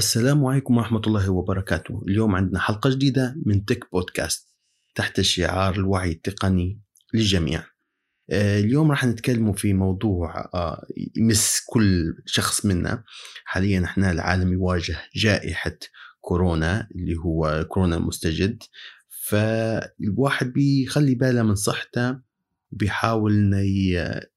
السلام 0.00 0.46
عليكم 0.46 0.76
ورحمة 0.76 1.02
الله 1.06 1.30
وبركاته. 1.30 2.04
اليوم 2.08 2.34
عندنا 2.34 2.58
حلقة 2.58 2.90
جديدة 2.90 3.36
من 3.46 3.64
تك 3.64 3.90
بودكاست 3.92 4.48
تحت 4.94 5.20
شعار 5.20 5.74
الوعي 5.74 6.12
التقني 6.12 6.80
للجميع. 7.14 7.64
آه، 8.30 8.60
اليوم 8.60 8.90
راح 8.90 9.04
نتكلم 9.04 9.52
في 9.52 9.72
موضوع 9.72 10.50
آه، 10.54 10.86
يمس 11.16 11.62
كل 11.66 12.14
شخص 12.26 12.66
منا. 12.66 13.04
حاليا 13.44 13.84
إحنا 13.84 14.10
العالم 14.10 14.52
يواجه 14.52 14.96
جائحة 15.16 15.78
كورونا 16.20 16.88
اللي 16.94 17.16
هو 17.16 17.66
كورونا 17.68 17.96
المستجد. 17.96 18.62
فالواحد 19.08 20.52
بيخلي 20.52 21.14
باله 21.14 21.42
من 21.42 21.54
صحته 21.54 22.18
بيحاول 22.72 23.32
إنه 23.32 23.62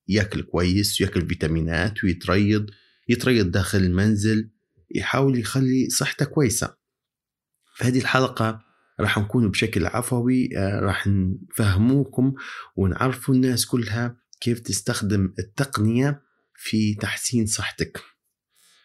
ياكل 0.07 0.41
كويس 0.41 1.01
وياكل 1.01 1.27
فيتامينات 1.27 2.03
ويتريض 2.03 2.69
يتريض 3.09 3.51
داخل 3.51 3.77
المنزل. 3.77 4.52
يحاول 4.93 5.39
يخلي 5.39 5.89
صحته 5.89 6.25
كويسة. 6.25 6.75
في 7.75 7.83
هذه 7.83 7.99
الحلقة 7.99 8.59
راح 8.99 9.17
نكون 9.17 9.51
بشكل 9.51 9.85
عفوي 9.85 10.49
آه، 10.57 10.79
راح 10.79 11.07
نفهموكم 11.07 12.33
ونعرفوا 12.75 13.35
الناس 13.35 13.65
كلها 13.65 14.17
كيف 14.41 14.59
تستخدم 14.59 15.33
التقنية 15.39 16.21
في 16.55 16.93
تحسين 16.95 17.45
صحتك. 17.45 18.01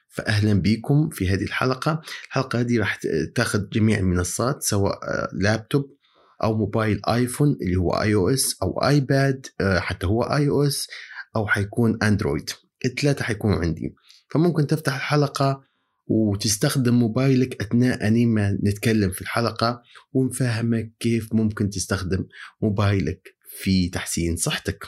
فأهلا 0.09 0.53
بكم 0.53 1.09
في 1.09 1.29
هذه 1.29 1.45
الحلقة. 1.45 2.03
الحلقة 2.27 2.61
هذه 2.61 2.79
راح 2.79 2.98
تاخذ 3.34 3.69
جميع 3.69 3.98
المنصات 3.98 4.62
سواء 4.62 4.98
آه، 5.05 5.29
لابتوب 5.33 5.98
أو 6.42 6.56
موبايل 6.56 7.01
آيفون 7.09 7.56
اللي 7.62 7.77
هو 7.77 7.91
iOS 7.91 8.62
أو 8.62 8.70
آيباد 8.70 9.47
آه، 9.61 9.79
حتى 9.79 10.06
هو 10.06 10.23
iOS 10.23 10.89
أو 11.36 11.47
حيكون 11.47 11.98
أندرويد. 12.03 12.51
الثلاثة 12.84 13.25
حيكونوا 13.25 13.59
عندي. 13.59 13.95
فممكن 14.31 14.67
تفتح 14.67 14.95
الحلقة 14.95 15.67
وتستخدم 16.09 16.95
موبايلك 16.95 17.62
أثناء 17.62 18.06
أني 18.06 18.27
ما 18.27 18.59
نتكلم 18.64 19.11
في 19.11 19.23
الحلقة 19.23 19.83
ونفهمك 20.12 20.92
كيف 21.01 21.34
ممكن 21.34 21.70
تستخدم 21.70 22.27
موبايلك 22.62 23.34
في 23.59 23.89
تحسين 23.89 24.36
صحتك. 24.36 24.84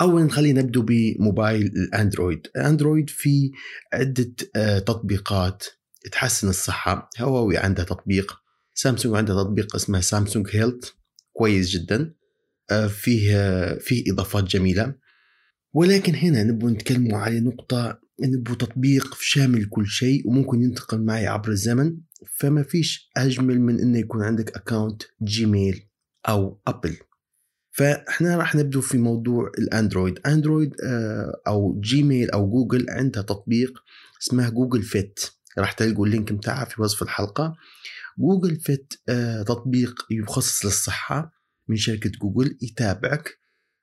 أولا 0.00 0.28
خلينا 0.28 0.62
نبدو 0.62 0.82
بموبايل 0.82 1.66
الأندرويد. 1.66 2.46
الأندرويد 2.56 3.10
في 3.10 3.50
عدة 3.92 4.34
آه، 4.56 4.78
تطبيقات 4.78 5.64
تحسن 6.12 6.48
الصحة. 6.48 7.10
هواوي 7.18 7.56
عندها 7.56 7.84
تطبيق 7.84 8.36
سامسونج 8.74 9.16
عندها 9.16 9.42
تطبيق 9.42 9.74
اسمه 9.74 10.00
سامسونج 10.00 10.48
هيلث. 10.52 10.88
كويس 11.32 11.70
جدا. 11.70 12.14
آه، 12.70 12.86
فيه 12.86 13.34
فيه 13.78 14.12
إضافات 14.12 14.44
جميلة. 14.44 14.94
ولكن 15.72 16.14
هنا 16.14 16.42
نبغى 16.42 16.72
نتكلموا 16.72 17.18
على 17.18 17.40
نقطة 17.40 18.03
نبغى 18.20 18.56
تطبيق 18.56 19.14
شامل 19.20 19.64
كل 19.64 19.86
شيء 19.86 20.28
وممكن 20.28 20.62
ينتقل 20.62 21.04
معي 21.04 21.26
عبر 21.26 21.48
الزمن 21.48 21.96
فما 22.38 22.62
فيش 22.62 23.10
أجمل 23.16 23.60
من 23.60 23.80
إنه 23.80 23.98
يكون 23.98 24.22
عندك 24.22 24.56
account 24.56 25.02
جيميل 25.22 25.88
أو 26.28 26.60
أبل 26.66 26.96
فإحنا 27.74 28.36
راح 28.36 28.54
نبدو 28.54 28.80
في 28.80 28.98
موضوع 28.98 29.50
الأندرويد. 29.58 30.18
أندرويد 30.26 30.74
آه، 30.84 31.40
أو 31.46 31.80
جيميل 31.80 32.30
أو 32.30 32.50
جوجل 32.50 32.86
عندها 32.90 33.22
تطبيق 33.22 33.78
اسمه 34.22 34.48
Google 34.48 34.82
Fit 34.82 35.20
راح 35.58 35.72
تلقوا 35.72 36.06
ال 36.06 36.11
link 36.11 36.32
بتاعها 36.32 36.64
في 36.64 36.82
وصف 36.82 37.02
الحلقة. 37.02 37.54
Google 38.18 38.56
Fit 38.56 38.94
آه، 39.08 39.42
تطبيق 39.42 39.94
يخصص 40.10 40.64
للصحة 40.64 41.32
من 41.68 41.76
شركة 41.76 42.10
جوجل 42.10 42.58
يتابعك. 42.62 43.38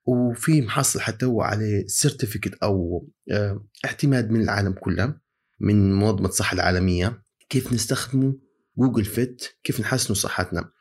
وفي 0.05 0.61
محصل 0.61 1.01
حتى 1.01 1.25
هو 1.25 1.41
عليه 1.41 1.87
certificate 1.87 2.53
أو 2.63 3.07
آه، 3.31 3.65
اعتماد 3.85 4.31
من 4.31 4.41
العالم 4.41 4.73
كله 4.73 5.15
من 5.59 5.93
منظمة 5.93 6.29
الصحة 6.29 6.53
العالمية 6.53 7.23
كيف 7.49 7.73
نستخدمه 7.73 8.39
Google 8.77 9.05
Fit 9.05 9.47
كيف 9.63 9.79
نحسنوا 9.79 10.15
صحتنا. 10.15 10.71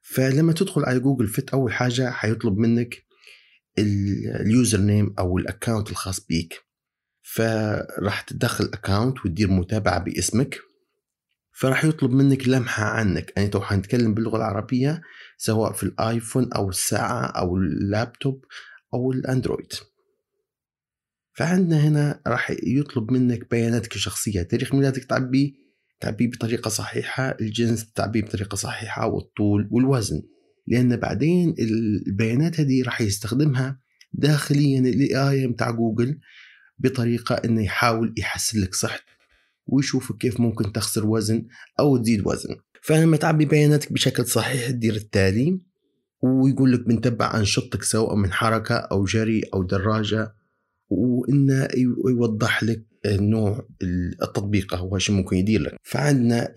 فلما 0.00 0.52
تدخل 0.52 0.84
على 0.84 1.00
Google 1.00 1.28
Fit 1.28 1.50
أول 1.50 1.72
حاجة 1.72 2.10
حيطلب 2.10 2.58
منك 2.58 3.04
ال 3.78 4.80
username 4.80 5.14
أو 5.18 5.38
ال 5.38 5.44
account 5.44 5.90
الخاص 5.90 6.26
بيك. 6.26 6.54
فراح 7.22 8.20
تدخل 8.20 8.64
account 8.64 9.18
وتدير 9.18 9.50
متابعة 9.50 9.98
باسمك. 9.98 10.58
فراح 11.60 11.84
يطلب 11.84 12.10
منك 12.10 12.48
لمحة 12.48 12.84
عنك. 12.84 13.32
يعني 13.36 13.48
تو 13.48 13.60
حنتكلم 13.60 14.14
باللغة 14.14 14.36
العربية 14.36 15.02
سواء 15.36 15.72
في 15.72 15.82
الآيفون 15.82 16.52
أو 16.52 16.68
الساعة 16.68 17.26
أو 17.26 17.56
اللابتوب 17.56 18.44
أو 18.94 19.12
الأندرويد. 19.12 19.72
فعندنا 21.36 21.88
هنا 21.88 22.20
راح 22.26 22.50
يطلب 22.62 23.12
منك 23.12 23.50
بياناتك 23.50 23.94
الشخصية 23.94 24.42
تاريخ 24.42 24.74
ميلادك 24.74 25.04
تعبيه 25.04 25.52
تعبيه 26.00 26.30
بطريقة 26.30 26.68
صحيحة 26.68 27.36
الجنس 27.40 27.92
تعبيه 27.92 28.22
بطريقة 28.22 28.54
صحيحة 28.54 29.06
والطول 29.06 29.68
والوزن. 29.70 30.22
لأن 30.66 30.96
بعدين 30.96 31.54
البيانات 32.08 32.60
هذه 32.60 32.82
راح 32.82 33.00
يستخدمها 33.00 33.80
داخليا 34.12 34.80
ال 34.80 35.30
AI 35.30 35.46
بتاع 35.46 35.70
جوجل 35.70 36.20
بطريقة 36.78 37.34
إنه 37.34 37.64
يحاول 37.64 38.14
يحسن 38.18 38.60
لك 38.60 38.74
صحتك. 38.74 39.19
ويشوفك 39.72 40.16
كيف 40.16 40.40
ممكن 40.40 40.72
تخسر 40.72 41.06
وزن 41.06 41.46
أو 41.80 41.96
تزيد 41.96 42.26
وزن. 42.26 42.56
فلما 42.82 43.16
تعبي 43.16 43.44
بياناتك 43.44 43.92
بشكل 43.92 44.26
صحيح 44.26 44.70
تدير 44.70 44.94
التالي 44.94 45.60
ويقول 46.22 46.72
لك 46.72 46.86
بنتبع 46.86 47.38
أنشطتك 47.38 47.82
سواء 47.82 48.14
من 48.14 48.32
حركة 48.32 48.74
أو 48.74 49.04
جري 49.04 49.42
أو 49.54 49.62
دراجة 49.62 50.34
وإنه 50.88 51.68
يوضح 52.08 52.62
لك 52.62 52.86
نوع 53.06 53.66
التطبيق 54.22 54.74
هو 54.74 54.98
شو 54.98 55.12
ممكن 55.12 55.36
يدير 55.36 55.60
لك. 55.60 55.76
فعندنا 55.82 56.52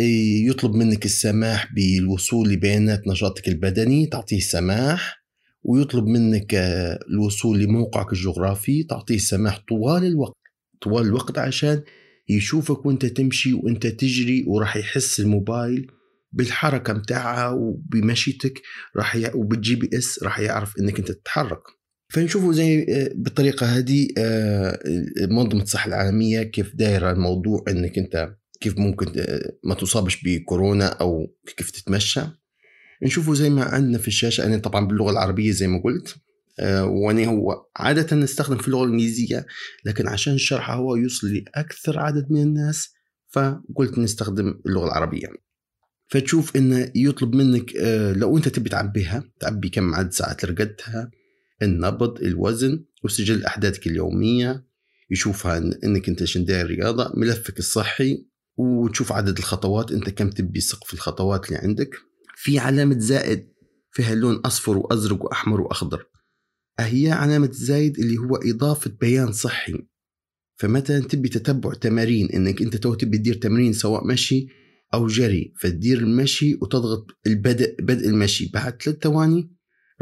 يطلب 0.49 0.75
منك 0.75 1.05
السماح 1.05 1.73
بالوصول 1.73 2.49
لبيانات 2.49 3.07
نشاطك 3.07 3.47
البدني 3.47 4.05
تعطيه 4.07 4.39
سماح 4.39 5.23
ويطلب 5.63 6.05
منك 6.05 6.53
الوصول 7.09 7.59
لموقعك 7.59 8.13
الجغرافي 8.13 8.83
تعطيه 8.83 9.17
سماح 9.17 9.63
طوال 9.69 10.05
الوقت. 10.05 10.37
طوال 10.81 11.05
الوقت 11.05 11.37
عشان 11.37 11.81
يشوفك 12.29 12.85
وانت 12.85 13.05
تمشي 13.05 13.53
وانت 13.53 13.87
تجري 13.87 14.45
وراح 14.47 14.77
يحس 14.77 15.19
الموبايل 15.19 15.91
بالحركة 16.31 16.93
متاعها 16.93 17.49
وبمشيتك 17.49 18.61
راح 18.95 19.15
ي... 19.15 19.31
وبالجي 19.33 19.75
بي 19.75 19.89
اس 19.97 20.23
راح 20.23 20.39
يعرف 20.39 20.79
إنك 20.79 20.99
أنت 20.99 21.11
تتحرك. 21.11 21.63
فنشوفوا 22.09 22.53
زي 22.53 22.85
آه، 22.89 23.11
بالطريقة 23.15 23.65
هذه 23.65 24.07
آه، 24.17 24.79
منظمة 25.31 25.61
الصحة 25.61 25.87
العالمية 25.87 26.43
كيف 26.43 26.75
دايرة 26.75 27.11
الموضوع 27.11 27.63
إنك 27.67 27.97
أنت 27.97 28.35
كيف 28.61 28.77
ممكن 28.77 29.19
آه، 29.19 29.53
ما 29.63 29.75
تصابش 29.75 30.23
بكورونا 30.23 30.87
أو 30.87 31.27
كيف 31.57 31.71
تتمشى. 31.71 32.21
نشوفوا 33.03 33.35
زي 33.35 33.49
ما 33.49 33.63
عندنا 33.63 33.97
في 33.97 34.07
الشاشة 34.07 34.45
أنا 34.45 34.57
طبعا 34.57 34.87
باللغة 34.87 35.11
العربية 35.11 35.51
زي 35.51 35.67
ما 35.67 35.81
قلت. 35.83 36.15
وأنا 36.83 37.25
هو 37.25 37.65
عادة 37.77 38.15
نستخدم 38.15 38.57
في 38.57 38.67
اللغة 38.67 38.83
الإنجليزية 38.83 39.45
لكن 39.85 40.07
عشان 40.07 40.33
الشرح 40.33 40.71
هو 40.71 40.95
يوصل 40.95 41.33
لأكثر 41.33 41.99
عدد 41.99 42.31
من 42.31 42.41
الناس 42.41 42.93
فقلت 43.29 43.97
نستخدم 43.97 44.61
اللغة 44.65 44.85
العربية. 44.85 45.27
فتشوف 46.07 46.55
انه 46.55 46.91
يطلب 46.95 47.35
منك 47.35 47.75
آه، 47.75 48.13
لو 48.13 48.37
أنت 48.37 48.47
تبي 48.47 48.69
تعبيها 48.69 49.23
تعبي 49.39 49.69
كم 49.69 49.95
عدد 49.95 50.11
ساعات 50.11 50.45
رقدتها 50.45 51.11
النبض 51.61 52.21
الوزن 52.21 52.85
وسجل 53.03 53.45
أحداثك 53.45 53.87
اليومية 53.87 54.65
يشوفها 55.11 55.57
إنك 55.83 56.09
أنت 56.09 56.23
شنداير 56.23 56.67
رياضة 56.67 57.11
ملفك 57.15 57.59
الصحي 57.59 58.25
وتشوف 58.57 59.11
عدد 59.11 59.37
الخطوات 59.37 59.91
أنت 59.91 60.09
كم 60.09 60.29
تبي 60.29 60.59
سقف 60.59 60.93
الخطوات 60.93 61.45
اللي 61.47 61.57
عندك. 61.57 61.95
في 62.35 62.59
علامة 62.59 62.99
زائد 62.99 63.53
فيها 63.91 64.15
لون 64.15 64.35
أصفر 64.35 64.77
وأزرق 64.77 65.25
وأحمر 65.25 65.61
وأخضر. 65.61 66.05
هي 66.79 67.11
علامة 67.11 67.49
زايد 67.51 67.99
اللي 67.99 68.17
هو 68.17 68.35
إضافة 68.35 68.91
بيان 69.01 69.31
صحي. 69.31 69.73
فمثلا 70.55 70.99
تبي 70.99 71.29
تتبع 71.29 71.73
تمارين 71.73 72.29
إنك 72.29 72.61
أنت 72.61 72.75
تو 72.75 72.93
تبي 72.93 73.17
تدير 73.17 73.33
تمرين 73.33 73.73
سواء 73.73 74.07
مشي 74.07 74.47
أو 74.93 75.07
جري 75.07 75.53
فتدير 75.59 75.97
المشي 75.97 76.55
وتضغط 76.61 77.07
البدء 77.27 77.75
بدء 77.81 78.07
المشي. 78.09 78.49
بعد 78.53 78.81
ثلاث 78.81 78.97
ثواني 79.03 79.51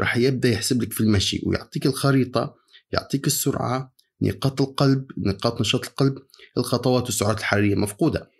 راح 0.00 0.16
يبدأ 0.16 0.48
يحسب 0.48 0.82
لك 0.82 0.92
في 0.92 1.00
المشي 1.00 1.42
ويعطيك 1.46 1.86
الخريطة 1.86 2.54
يعطيك 2.92 3.26
السرعة 3.26 3.92
نقاط 4.22 4.60
القلب 4.60 5.06
نقاط 5.18 5.60
نشاط 5.60 5.86
القلب 5.86 6.18
الخطوات 6.58 7.04
والسعرات 7.04 7.38
الحرارية 7.38 7.74
مفقودة. 7.74 8.30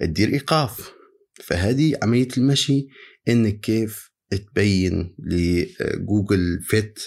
تدير 0.00 0.28
إيقاف. 0.28 0.92
فهذه 1.44 1.98
عملية 2.02 2.28
المشي 2.38 2.86
إنك 3.28 3.60
كيف 3.60 4.10
تبين 4.30 5.16
لجوجل 5.18 6.60
فيت 6.62 6.98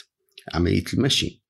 عملية 0.54 0.84
المشي. 0.94 1.44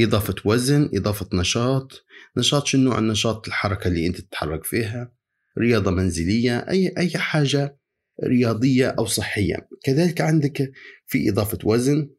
إضافة 0.00 0.34
وزن 0.44 0.90
إضافة 0.94 1.28
نشاط. 1.32 2.04
نشاط 2.36 2.66
شنو؟ 2.66 2.82
نوع 2.82 2.98
النشاط 2.98 3.46
الحركة 3.46 3.88
اللي 3.88 4.06
أنت 4.06 4.20
تتحرك 4.20 4.64
فيها. 4.64 5.12
رياضة 5.58 5.90
منزلية 5.90 6.58
أي 6.58 6.94
أي 6.98 7.10
حاجة 7.18 7.78
رياضية 8.24 8.88
أو 8.88 9.06
صحية. 9.06 9.68
كذلك 9.84 10.20
عندك 10.20 10.72
في 11.06 11.30
إضافة 11.30 11.58
وزن. 11.64 12.10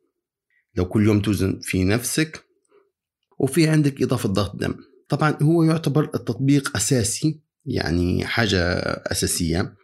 لو 0.75 0.85
كل 0.85 1.05
يوم 1.05 1.21
توزن 1.21 1.59
في 1.61 1.83
نفسك 1.83 2.43
وفي 3.39 3.67
عندك 3.67 4.01
إضافة 4.01 4.29
ضغط 4.29 4.55
دم. 4.55 4.75
طبعا 5.09 5.37
هو 5.41 5.63
يعتبر 5.63 6.03
التطبيق 6.15 6.75
أساسي 6.75 7.41
يعني 7.65 8.25
حاجة 8.25 8.59
أساسية. 9.11 9.75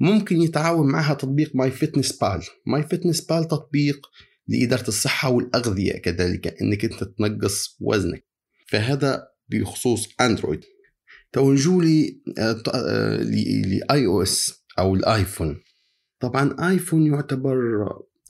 ممكن 0.00 0.42
يتعاون 0.42 0.92
معها 0.92 1.14
تطبيق 1.14 1.56
ماي 1.56 1.70
فتنس 1.70 2.12
بال 2.12 2.42
ماي 2.66 2.82
فتنس 2.82 3.20
بال 3.20 3.48
تطبيق 3.48 4.06
لإدارة 4.48 4.88
الصحة 4.88 5.30
والأغذية 5.30 5.92
كذلك 5.92 6.62
أنك 6.62 6.84
أنت 6.84 7.04
تنقص 7.04 7.76
وزنك. 7.80 8.26
فهذا 8.68 9.28
بخصوص 9.48 10.08
أندرويد. 10.20 10.64
تو 11.32 11.52
نجولي 11.52 12.22
ل 13.62 14.06
iOS 14.06 14.64
أو 14.78 14.94
الآيفون. 14.94 15.62
طبعا 16.20 16.70
آيفون 16.70 17.06
يعتبر 17.06 17.56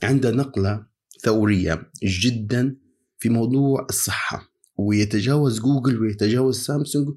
عنده 0.03 0.31
نقلة 0.31 0.85
ثورية 1.23 1.91
جدا 2.03 2.77
في 3.19 3.29
موضوع 3.29 3.87
الصحة 3.89 4.53
ويتجاوز 4.77 5.59
جوجل 5.59 6.01
ويتجاوز 6.01 6.59
سامسونج 6.59 7.07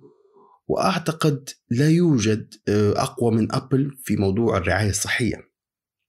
وأعتقد 0.69 1.49
لا 1.71 1.91
يوجد 1.91 2.55
آه، 2.69 3.03
أقوى 3.03 3.35
من 3.35 3.55
أبل 3.55 3.97
في 4.05 4.17
موضوع 4.17 4.57
الرعاية 4.57 4.91
الصحية. 4.91 5.56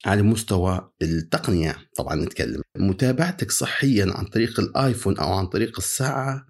على 0.08 0.22
مستوى 0.22 0.92
التقنية. 1.02 1.78
طبعا 1.96 2.16
نتكلم. 2.16 2.62
متابعتك 2.78 3.52
صحيا 3.52 4.06
عن 4.10 4.26
طريق 4.26 4.60
الآيفون 4.60 5.18
أو 5.18 5.34
عن 5.34 5.48
طريق 5.48 5.78
الساعة 5.78 6.46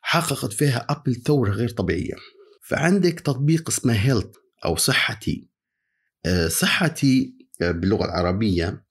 حققت 0.00 0.52
فيها 0.52 0.86
أبل 0.88 1.14
ثورة 1.14 1.50
غير 1.50 1.68
طبيعية. 1.68 2.14
فعندك 2.62 3.20
تطبيق 3.20 3.68
اسمه 3.68 3.92
هيلث 3.92 4.36
أو 4.64 4.76
صحتي. 4.76 5.48
آه، 6.26 6.48
صحتي 6.48 7.34
آه، 7.62 7.70
باللغة 7.70 8.04
العربية 8.04 8.84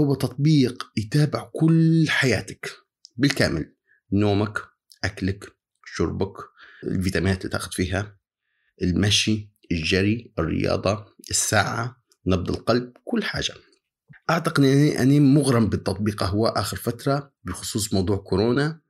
هو 0.00 0.14
تطبيق 0.14 0.86
يتابع 0.96 1.50
كل 1.54 2.06
حياتك 2.08 2.70
بالكامل. 3.16 3.74
نومك 4.12 4.58
أكلك 5.04 5.56
شربك 5.84 6.34
الفيتامينات 6.84 7.38
اللي 7.38 7.50
تاخذ 7.50 7.72
فيها 7.72 8.18
المشي 8.82 9.52
الجري 9.72 10.32
الرياضة 10.38 11.06
الساعة. 11.30 12.05
نبض 12.26 12.50
القلب 12.50 12.92
كل 13.04 13.24
حاجة. 13.24 13.54
أعتقد 14.30 14.64
اني 14.64 15.20
مغرم 15.20 15.68
بالتطبيق 15.68 16.22
هو 16.22 16.46
آخر 16.46 16.76
فترة 16.76 17.32
بخصوص 17.44 17.94
موضوع 17.94 18.16
كورونا 18.16 18.80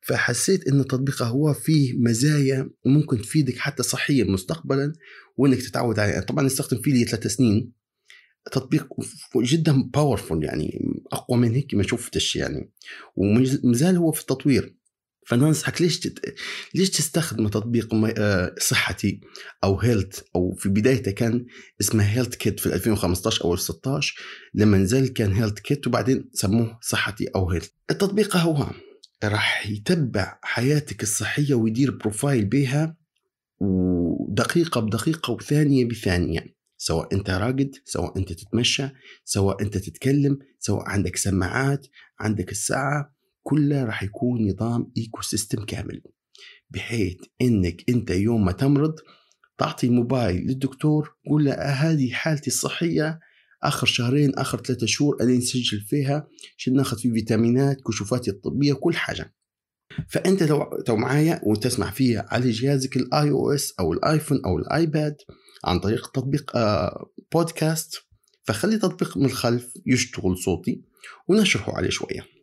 فحسيت 0.00 0.68
إن 0.68 0.80
التطبيق 0.80 1.22
هو 1.22 1.54
فيه 1.54 1.98
مزايا 1.98 2.70
ممكن 2.86 3.22
تفيدك 3.22 3.58
حتى 3.58 3.82
صحيا 3.82 4.24
مستقبلا 4.24 4.92
وإنك 5.36 5.62
تتعود 5.62 5.98
عليه. 5.98 6.20
طبعا 6.20 6.46
استخدم 6.46 6.80
فيه 6.82 6.92
لي 6.92 7.04
ثلاث 7.04 7.26
سنين. 7.26 7.72
تطبيق 8.52 8.88
جدا 9.36 9.82
powerful 9.82 10.44
يعني 10.44 10.94
أقوى 11.12 11.38
من 11.38 11.54
هيك 11.54 11.74
ما 11.74 11.82
شفتش 11.82 12.36
يعني. 12.36 12.72
ومازال 13.16 13.96
هو 13.96 14.12
في 14.12 14.20
التطوير. 14.20 14.76
فننصحك 15.26 15.82
ليش 15.82 16.00
تت... 16.00 16.34
ليش 16.74 16.90
تستخدم 16.90 17.48
تطبيق 17.48 17.94
آه، 18.18 18.54
صحتي 18.58 19.20
أو 19.64 19.80
Health 19.80 20.20
أو 20.36 20.54
في 20.54 20.68
بدايته 20.68 21.10
كان 21.10 21.46
اسمه 21.80 22.04
HealthKit 22.04 22.60
في 22.60 22.74
2015 22.74 23.44
أو 23.44 23.56
16 23.56 24.14
لما 24.54 24.78
نزل 24.78 25.08
كان 25.08 25.32
HealthKit 25.32 25.86
وبعدين 25.86 26.30
سموه 26.32 26.78
صحتي 26.82 27.26
أو 27.36 27.50
Health 27.50 27.68
التطبيق 27.90 28.36
هو 28.36 28.70
راح 29.24 29.66
يتبع 29.66 30.38
حياتك 30.42 31.02
الصحية 31.02 31.54
ويدير 31.54 31.90
profile 31.90 32.44
بها 32.44 32.96
ودقيقة 33.60 34.80
بدقيقة 34.80 35.32
وثانية 35.32 35.84
بثانية. 35.84 36.54
سواء 36.76 37.14
أنت 37.14 37.30
راقد 37.30 37.70
سواء 37.84 38.18
أنت 38.18 38.32
تتمشى 38.32 38.88
سواء 39.24 39.62
أنت 39.62 39.78
تتكلم 39.78 40.38
سواء 40.58 40.88
عندك 40.88 41.16
سماعات 41.16 41.86
عندك 42.20 42.50
الساعة 42.52 43.13
كلها 43.44 43.84
راح 43.84 44.02
يكون 44.02 44.48
نظام 44.48 44.92
ecosystem 44.96 45.64
كامل 45.64 46.02
بحيث 46.70 47.16
إنك 47.42 47.84
أنت 47.88 48.10
يوم 48.10 48.44
ما 48.44 48.52
تمرض 48.52 48.94
تعطي 49.58 49.86
الموبايل 49.86 50.46
للدكتور 50.46 51.16
قول 51.30 51.44
له 51.44 51.52
هذه 51.52 52.12
حالتي 52.12 52.46
الصحية 52.46 53.20
آخر 53.62 53.86
شهرين 53.86 54.34
آخر 54.34 54.62
ثلاثة 54.62 54.86
شهور 54.86 55.16
أنا 55.20 55.32
نسجل 55.32 55.80
فيها 55.80 56.28
عشان 56.58 56.72
ناخذ 56.76 56.98
فيه 56.98 57.12
فيتامينات 57.12 57.76
كشوفاتي 57.86 58.30
الطبية 58.30 58.72
كل 58.72 58.96
حاجة. 58.96 59.34
فأنت 60.08 60.42
لو 60.42 60.84
لو 60.88 60.96
معايا 60.96 61.40
وتسمع 61.46 61.90
فيها 61.90 62.26
على 62.28 62.50
جهازك 62.50 62.96
ال 62.96 63.30
iOS 63.30 63.74
أو 63.80 63.92
الايفون 63.92 64.44
أو 64.44 64.58
الايباد 64.58 65.16
عن 65.64 65.78
طريق 65.78 66.10
تطبيق 66.10 66.52
بودكاست 67.32 67.94
آه، 67.94 68.00
فخلي 68.44 68.78
تطبيق 68.78 69.16
من 69.16 69.24
الخلف 69.24 69.72
يشتغل 69.86 70.38
صوتي 70.38 70.82
ونشرحه 71.28 71.76
عليه 71.76 71.90
شوية. 71.90 72.33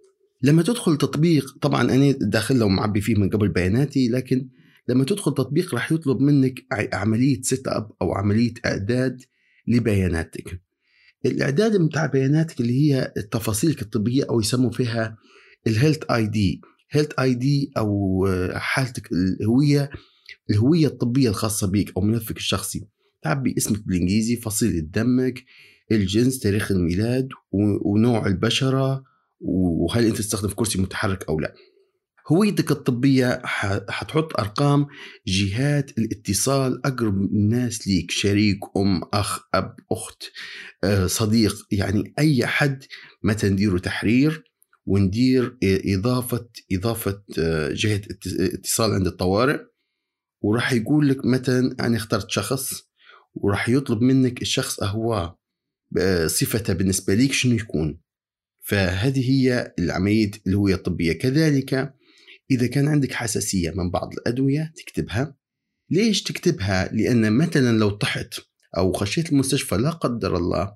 لما 0.43 0.63
تدخل 0.63 0.97
تطبيق 0.97 1.57
طبعا 1.61 1.81
أنا 1.81 2.11
داخل 2.11 2.55
لو 2.55 2.69
معبي 2.69 3.01
فيه 3.01 3.15
من 3.15 3.29
قبل 3.29 3.49
بياناتي 3.49 4.09
لكن 4.09 4.49
لما 4.87 5.03
تدخل 5.03 5.33
تطبيق 5.33 5.73
راح 5.73 5.91
يطلب 5.91 6.19
منك 6.19 6.65
عملية 6.93 7.41
setup 7.41 7.91
أو 8.01 8.13
عملية 8.13 8.53
إعداد 8.65 9.21
لبياناتك. 9.67 10.61
الإعداد 11.25 11.81
بتاع 11.81 12.05
بياناتك 12.05 12.61
اللي 12.61 12.73
هي 12.73 13.13
تفاصيلك 13.31 13.81
الطبيه 13.81 14.23
أو 14.29 14.39
يسموا 14.39 14.71
فيها 14.71 15.17
ال 15.67 15.72
health 15.72 16.03
ID 16.11 16.61
health 16.91 17.19
ID 17.19 17.71
أو 17.77 18.27
حالتك 18.53 19.09
الهوية 19.11 19.89
الهوية 20.49 20.87
الطبية 20.87 21.29
الخاصة 21.29 21.67
بك 21.67 21.91
أو 21.97 22.01
ملفك 22.01 22.37
الشخصي. 22.37 22.87
تعبي 23.21 23.55
اسمك 23.57 23.87
بالإنجليزي 23.87 24.35
فصيلة 24.37 24.79
دمك 24.79 25.43
الجنس 25.91 26.39
تاريخ 26.39 26.71
الميلاد 26.71 27.29
ونوع 27.85 28.27
البشرة 28.27 29.03
وهل 29.41 30.05
أنت 30.05 30.17
تستخدم 30.17 30.49
كرسي 30.49 30.81
متحرك 30.81 31.29
أو 31.29 31.39
لا. 31.39 31.53
هويتك 32.31 32.71
الطبية 32.71 33.41
حتحط 33.45 34.39
أرقام 34.39 34.87
جهات 35.27 35.97
الاتصال 35.97 36.85
أقرب 36.85 37.21
الناس 37.21 37.87
ليك 37.87 38.11
شريك 38.11 38.59
أم 38.77 39.01
أخ 39.13 39.39
أب 39.53 39.75
أخت 39.91 40.23
آه، 40.83 41.07
صديق 41.07 41.55
يعني 41.71 42.13
أي 42.19 42.45
حد 42.47 42.83
متى 43.23 43.49
نديروا 43.49 43.79
تحرير؟ 43.79 44.43
وندير 44.85 45.57
إضافة 45.63 46.49
إضافة 46.71 47.23
آه، 47.39 47.71
جهة 47.73 48.01
اتصال 48.39 48.91
عند 48.91 49.07
الطوارئ. 49.07 49.59
وراح 50.41 50.73
يقول 50.73 51.09
لك 51.09 51.25
متى 51.25 51.59
أنا 51.79 51.97
اخترت 51.97 52.29
شخص. 52.29 52.81
وراح 53.33 53.69
يطلب 53.69 54.01
منك 54.01 54.41
الشخص 54.41 54.83
هو 54.83 55.35
آه، 55.97 56.27
صفته 56.27 56.73
بالنسبة 56.73 57.13
ليك 57.13 57.33
شنو 57.33 57.55
يكون. 57.55 58.01
فهذه 58.61 59.31
هي 59.31 59.73
العملية 59.79 60.31
الهوية 60.47 60.75
الطبية 60.75 61.13
كذلك 61.13 61.93
إذا 62.51 62.67
كان 62.67 62.87
عندك 62.87 63.13
حساسية 63.13 63.71
من 63.71 63.91
بعض 63.91 64.13
الأدوية 64.13 64.73
تكتبها. 64.75 65.35
ليش 65.89 66.23
تكتبها؟ 66.23 66.93
لأن 66.93 67.33
مثلا 67.33 67.77
لو 67.77 67.89
طحت 67.89 68.33
أو 68.77 68.93
خشيت 68.93 69.31
المستشفى 69.31 69.75
لا 69.75 69.89
قدر 69.89 70.37
الله 70.37 70.71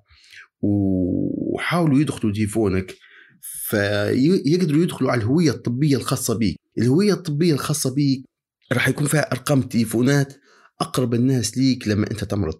وحاولوا 0.61 1.99
يدخلوا 1.99 2.33
تليفونك 2.33 2.95
فيقدروا 3.41 4.83
يدخلوا 4.83 5.11
على 5.11 5.21
الهوية 5.21 5.51
الطبية 5.51 5.97
الخاصة 5.97 6.37
بك 6.39 6.55
الهوية 6.77 7.13
الطبية 7.13 7.53
الخاصة 7.53 7.95
بك 7.95 8.25
راح 8.71 8.87
يكون 8.87 9.07
فيها 9.07 9.31
أرقام 9.31 9.61
تليفونات 9.61 10.33
أقرب 10.81 11.13
الناس 11.13 11.57
ليك 11.57 11.87
لما 11.87 12.11
أنت 12.11 12.23
تمرض. 12.23 12.59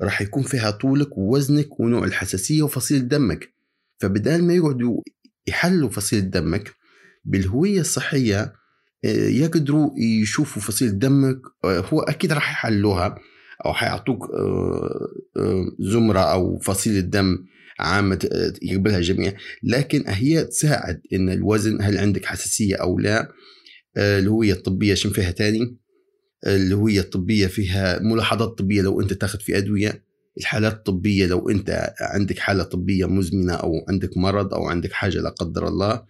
راح 0.00 0.22
يكون 0.22 0.42
فيها 0.42 0.70
طولك 0.70 1.18
ووزنك 1.18 1.80
ونوع 1.80 2.04
الحساسية 2.04 2.62
وفصيلة 2.62 3.04
دمك. 3.04 3.54
فبدال 4.00 4.44
ما 4.44 4.54
يقعدوا 4.54 5.02
يحلوا 5.46 5.88
فصيلة 5.88 6.22
دمك 6.22 6.74
بالهوية 7.24 7.80
الصحية 7.80 8.52
آه، 9.04 9.28
يقدروا 9.28 9.90
يشوفوا 9.98 10.62
فصيلة 10.62 10.92
دمك 10.92 11.40
آه، 11.64 11.80
هو 11.80 12.00
أكيد 12.00 12.32
راح 12.32 12.50
يحلوها 12.52 13.14
أو 13.66 13.74
حيعطوك 13.74 14.30
آه، 14.30 15.76
زمرة 15.78 16.20
أو 16.20 16.58
فصيلة 16.58 17.00
دم 17.00 17.38
عامة 17.78 18.28
يقبلها 18.62 18.98
الجميع 18.98 19.32
لكن 19.62 20.04
هي 20.06 20.44
تساعد 20.44 21.00
إن 21.12 21.30
الوزن 21.30 21.82
هل 21.82 21.98
عندك 21.98 22.24
حساسية 22.24 22.76
أو 22.76 22.98
لا؟ 22.98 23.32
الهوية 23.96 24.52
الطبية 24.52 24.94
شن 24.94 25.10
فيها 25.10 25.30
تاني؟ 25.30 25.76
الهوية 26.46 27.00
الطبية 27.00 27.46
فيها 27.46 27.98
ملاحظات 28.02 28.58
طبية 28.58 28.82
لو 28.82 29.00
أنت 29.00 29.12
تاخذ 29.12 29.38
في 29.38 29.58
أدوية؟ 29.58 30.09
الحالات 30.38 30.72
الطبية 30.72 31.26
لو 31.26 31.48
أنت 31.48 31.92
عندك 32.00 32.38
حالة 32.38 32.62
طبية 32.62 33.06
مزمنة 33.06 33.54
أو 33.54 33.72
عندك 33.88 34.16
مرض 34.16 34.54
أو 34.54 34.64
عندك 34.64 34.92
حاجة 34.92 35.18
لا 35.18 35.30
قدر 35.30 35.68
الله 35.68 36.02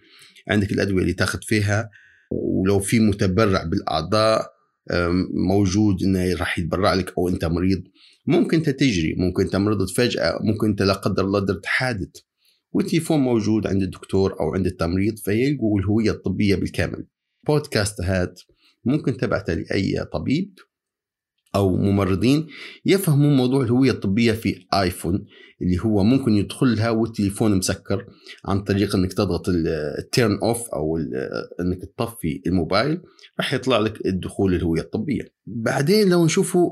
عندك 0.49 0.71
الأدوية 0.71 1.01
اللي 1.01 1.13
تاخذ 1.13 1.39
فيها 1.41 1.89
ولو 2.31 2.79
في 2.79 2.99
متبرع 2.99 3.63
بالأعضاء 3.63 4.51
موجود 5.33 6.03
إنه 6.03 6.33
راح 6.33 6.59
يتبرع 6.59 6.93
لك 6.93 7.13
أو 7.17 7.29
أنت 7.29 7.45
مريض 7.45 7.83
ممكن 8.27 8.57
أنت 8.57 8.69
تجري 8.69 9.15
ممكن 9.17 9.43
أنت 9.43 9.55
مرضت 9.55 9.89
فجأة 9.89 10.39
ممكن 10.41 10.67
أنت 10.67 10.81
لا 10.81 10.93
قدر 10.93 11.25
الله 11.25 11.39
درت 11.39 11.65
حادث 11.65 12.09
والتليفون 12.73 13.19
موجود 13.19 13.67
عند 13.67 13.81
الدكتور 13.81 14.39
أو 14.39 14.53
عند 14.53 14.65
التمريض 14.65 15.17
فيلقوا 15.17 15.79
الهوية 15.79 16.11
الطبية 16.11 16.55
بالكامل. 16.55 17.07
بودكاست 17.47 18.01
هات 18.01 18.41
ممكن 18.85 19.17
تبعته 19.17 19.53
لأي 19.53 20.05
طبيب. 20.13 20.53
أو 21.55 21.77
ممرضين 21.77 22.47
يفهموا 22.85 23.31
موضوع 23.31 23.63
الهوية 23.63 23.91
الطبية 23.91 24.31
في 24.31 24.65
آيفون 24.73 25.25
اللي 25.61 25.79
هو 25.79 26.03
ممكن 26.03 26.31
يدخلها 26.31 26.89
والتليفون 26.89 27.57
مسكر 27.57 28.05
عن 28.45 28.63
طريق 28.63 28.95
إنك 28.95 29.13
تضغط 29.13 29.49
ال 29.99 30.07
turn 30.07 30.39
off 30.43 30.69
أو 30.69 30.97
إنك 31.59 31.81
تطفي 31.97 32.41
الموبايل 32.47 33.01
راح 33.39 33.53
يطلع 33.53 33.79
لك 33.79 34.05
الدخول 34.05 34.53
الهوية 34.53 34.81
الطبية. 34.81 35.33
بعدين 35.45 36.09
لو 36.09 36.25
نشوفوا 36.25 36.71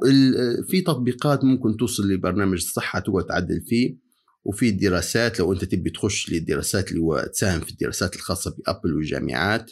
في 0.69 0.81
تطبيقات 0.81 1.43
ممكن 1.43 1.77
توصل 1.77 2.12
لبرنامج 2.12 2.57
الصحة 2.57 3.00
تقعد 3.00 3.25
تعدل 3.25 3.62
فيه 3.62 4.09
وفي 4.43 4.71
دراسات 4.71 5.39
لو 5.39 5.53
أنت 5.53 5.65
تبي 5.65 5.89
تخش 5.89 6.31
للدراسات 6.31 6.91
اللي 6.91 7.01
هو 7.01 7.29
تساهم 7.33 7.59
في 7.59 7.71
الدراسات 7.71 8.15
الخاصة 8.15 8.55
بأبل 8.57 8.93
والجامعات 8.95 9.71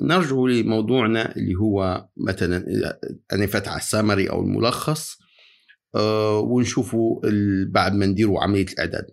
نرجع 0.00 0.36
لموضوعنا 0.36 1.36
اللي 1.36 1.54
هو 1.54 2.08
مثلا 2.16 2.64
أنا 3.32 3.46
فتح 3.46 3.76
السامري 3.76 4.30
أو 4.30 4.40
الملخص 4.40 5.18
آه، 5.94 6.38
ونشوفوا 6.38 7.20
بعد 7.68 7.94
ما 7.94 8.06
نديروا 8.06 8.42
عملية 8.42 8.66
الإعداد. 8.72 9.06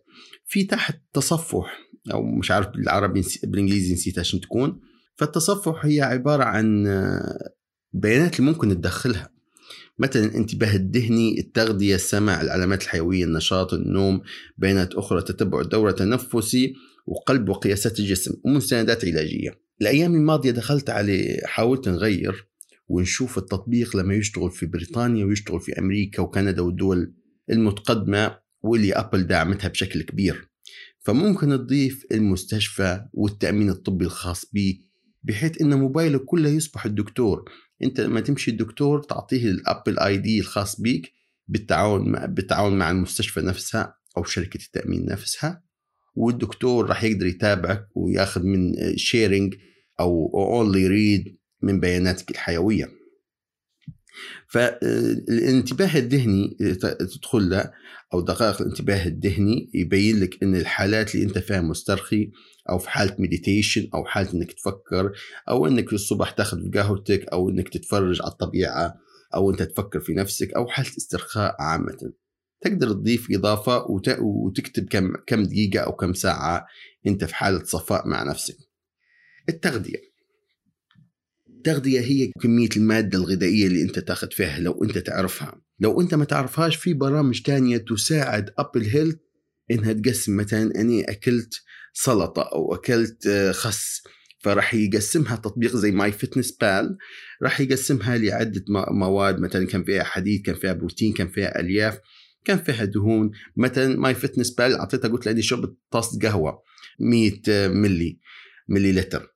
في 0.46 0.64
تحت 0.64 1.02
تصفح 1.14 1.80
أو 2.14 2.24
مش 2.24 2.52
عارف 2.52 2.68
بالعربي 2.68 3.24
بالإنجليزي 3.44 3.94
نسيت 3.94 4.20
عشان 4.20 4.42
تكون. 4.42 4.80
فالتصفح 5.16 5.86
هي 5.86 6.02
عبارة 6.02 6.44
عن 6.44 6.88
آه، 6.88 7.54
بيانات 7.94 8.40
اللي 8.40 8.52
ممكن 8.52 8.70
تدخلها. 8.70 9.30
مثلا 10.00 10.36
انتباه 10.36 10.76
الدهني 10.76 11.40
التغذية 11.40 11.96
السمع 11.96 12.42
العلامات 12.42 12.84
الحيوية 12.84 13.24
النشاط 13.26 13.74
النوم 13.74 14.22
بيانات 14.58 14.96
أخرى 14.96 15.22
تتبع 15.22 15.62
الدورة 15.62 15.90
التنفسي. 15.90 16.74
وقلب 17.10 17.50
وقياسات 17.50 18.00
الجسم 18.00 18.34
ومستندات 18.46 19.06
علاجية. 19.06 19.62
الأيام 19.82 20.16
الماضية 20.16 20.52
دخلت 20.52 20.90
عليه 20.90 21.40
حاولت 21.46 21.90
نغير 21.90 22.48
ونشوف 22.88 23.38
التطبيق 23.38 23.98
لما 23.98 24.16
يشتغل 24.16 24.52
في 24.52 24.66
بريطانيا 24.66 25.26
ويشتغل 25.26 25.62
في 25.62 25.80
أمريكا 25.80 26.22
وكندا 26.22 26.62
والدول 26.62 27.14
المتقدمة 27.50 28.38
واللي 28.62 28.94
أبل 28.94 29.28
دعمتها 29.28 29.68
بشكل 29.68 30.02
كبير. 30.02 30.50
فممكن 31.00 31.50
تضيف 31.50 32.06
المستشفى 32.12 33.06
والتأمين 33.14 33.70
الطبي 33.70 34.06
الخاص 34.06 34.46
به 34.54 34.80
بحيث 35.24 35.62
إن 35.62 35.80
موبايلك 35.80 36.26
كله 36.26 36.50
يصبح 36.50 36.86
الدكتور. 36.86 37.52
أنت 37.84 38.00
لما 38.00 38.20
تمشي 38.22 38.52
الدكتور 38.52 39.04
تعطيه 39.04 39.46
الأبل 39.46 40.00
آي 40.00 40.18
دي 40.18 40.40
الخاص 40.40 40.82
بيك 40.82 41.14
بالتعاون 41.48 42.10
مع 42.10 42.26
بالتعاون 42.26 42.78
مع 42.78 42.92
المستشفى 42.92 43.42
نفسها 43.42 43.96
أو 44.18 44.24
شركة 44.24 44.60
التأمين 44.66 45.06
نفسها. 45.06 45.69
والدكتور 46.16 46.86
راح 46.86 47.04
يقدر 47.04 47.26
يتابعك 47.26 47.88
وياخذ 47.96 48.44
من 48.44 48.74
sharing 48.96 49.56
أو 50.00 50.32
only 50.36 50.88
read 50.88 51.38
من 51.62 51.80
بياناتك 51.80 52.32
الحيوية. 52.32 52.90
فالانتباه 54.48 55.98
الذهني 55.98 56.58
تدخل 57.00 57.50
له 57.50 57.72
أو 58.14 58.22
دقائق 58.22 58.62
الانتباه 58.62 59.06
الذهني 59.08 59.72
يبين 59.74 60.20
لك 60.20 60.44
إن 60.44 60.56
الحالات 60.56 61.16
اللي 61.16 61.26
أنت 61.26 61.38
فيها 61.38 61.62
مسترخي 61.62 62.32
أو 62.70 62.78
في 62.78 62.90
حالة 62.90 63.16
meditation 63.20 63.90
أو 63.94 64.06
حالة 64.06 64.34
إنك 64.34 64.54
تفكر 64.54 65.12
أو 65.50 65.68
إنك 65.68 65.94
الصبح 65.94 66.32
تاخذ 66.32 66.58
قهوتك 66.74 67.26
أو 67.26 67.50
إنك 67.50 67.70
تتفرج 67.70 68.22
على 68.22 68.32
الطبيعة 68.32 68.96
أو 69.36 69.52
إنت 69.52 69.64
تفكر 69.64 70.00
في 70.00 70.14
نفسك 70.14 70.54
أو 70.54 70.68
حالة 70.68 70.90
استرخاء 70.98 71.56
عامة. 71.60 72.14
تقدر 72.62 72.92
تضيف 72.92 73.28
إضافة 73.32 73.86
وتكتب 74.20 74.88
كم 74.90 75.14
كم 75.28 75.44
دقيقة 75.44 75.80
أو 75.80 75.92
كم 75.92 76.14
ساعة 76.14 76.66
أنت 77.08 77.24
في 77.24 77.36
حالة 77.36 77.64
صفاء 77.64 78.08
مع 78.08 78.24
نفسك. 78.24 78.58
التغذية. 79.50 80.10
التغذية 81.50 82.00
هي 82.00 82.32
كمية 82.42 82.70
المادة 82.78 83.18
الغذائية 83.18 83.68
اللي 83.68 83.82
أنت 83.82 84.00
تاخذ 84.00 84.32
فيها 84.32 84.60
لو 84.60 84.84
أنت 84.84 84.98
تعرفها. 84.98 85.62
لو 85.80 86.02
أنت 86.02 86.14
ما 86.14 86.26
تعرفهاش 86.26 86.76
في 86.76 86.94
برامج 86.94 87.42
تانية 87.42 87.78
تساعد 87.78 88.50
Apple 88.58 88.86
Health 88.86 89.16
إنها 89.72 89.94
تقسم 89.94 90.38
مثلا 90.38 90.82
أني 90.82 91.04
أكلت 91.04 91.54
سلطة 91.94 92.42
أو 92.42 92.76
أكلت 92.76 93.28
آه، 93.28 93.52
خس 93.52 94.02
فراح 94.40 94.74
يقسمها 94.74 95.36
تطبيق 95.36 95.76
زي 95.76 95.92
MyFitnessPal 95.92 96.98
راح 97.44 97.62
يقسمها 97.62 98.18
لعدة 98.18 98.64
مواد 98.92 99.40
مثلا 99.40 99.68
كان 99.68 99.84
فيها 99.84 100.04
حديد 100.04 100.46
كان 100.46 100.56
فيها 100.56 100.74
بروتين 100.74 101.14
كان 101.14 101.28
فيها 101.28 101.60
ألياف. 101.60 102.00
كان 102.46 102.58
فيها 102.58 102.86
دهون 102.86 103.32
مثلا 103.58 104.00
MyFitnessPal 104.00 104.76
أعطيتها 104.76 105.10
قلت 105.10 105.28
لها 105.28 105.42
شربت 105.42 105.78
طاسة 105.92 106.20
قهوة 106.20 106.64
100 107.00 107.68
ملي 107.68 108.20
ملي 108.68 108.92
لتر. 108.92 109.36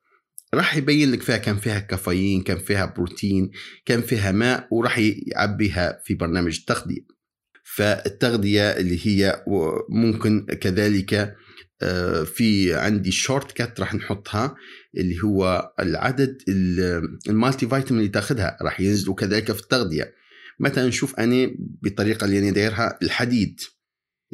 راح 0.53 0.75
يبين 0.75 1.11
لك 1.11 1.21
فيها 1.21 1.37
كان 1.37 1.57
فيها 1.57 1.79
كافيين 1.79 2.41
كان 2.41 2.57
فيها 2.57 2.85
بروتين 2.85 3.51
كان 3.85 4.01
فيها 4.01 4.31
ماء 4.31 4.67
وراح 4.71 4.99
يعبيها 5.27 6.01
في 6.05 6.15
برنامج 6.15 6.57
التغذية. 6.59 7.05
فالتغذية 7.63 8.69
اللي 8.69 9.07
هي 9.07 9.43
ممكن 9.89 10.45
كذلك 10.45 11.35
آه، 11.81 12.23
في 12.23 12.73
عندي 12.75 13.11
shortcut 13.11 13.79
راح 13.79 13.95
نحطها 13.95 14.55
اللي 14.97 15.23
هو 15.23 15.71
العدد 15.79 16.37
ال 17.29 17.67
multivitamin 17.67 17.99
اللي 17.99 18.11
تاخذها 18.11 18.57
راح 18.61 18.79
ينزلوا 18.79 19.15
كذلك 19.15 19.51
في 19.51 19.61
التغذية. 19.61 20.13
مثلا 20.59 20.87
نشوف 20.87 21.19
أنا 21.19 21.51
بالطريقة 21.57 22.25
اللي 22.25 22.39
أنا 22.39 22.51
دايرها؟ 22.51 22.97
الحديد. 23.01 23.59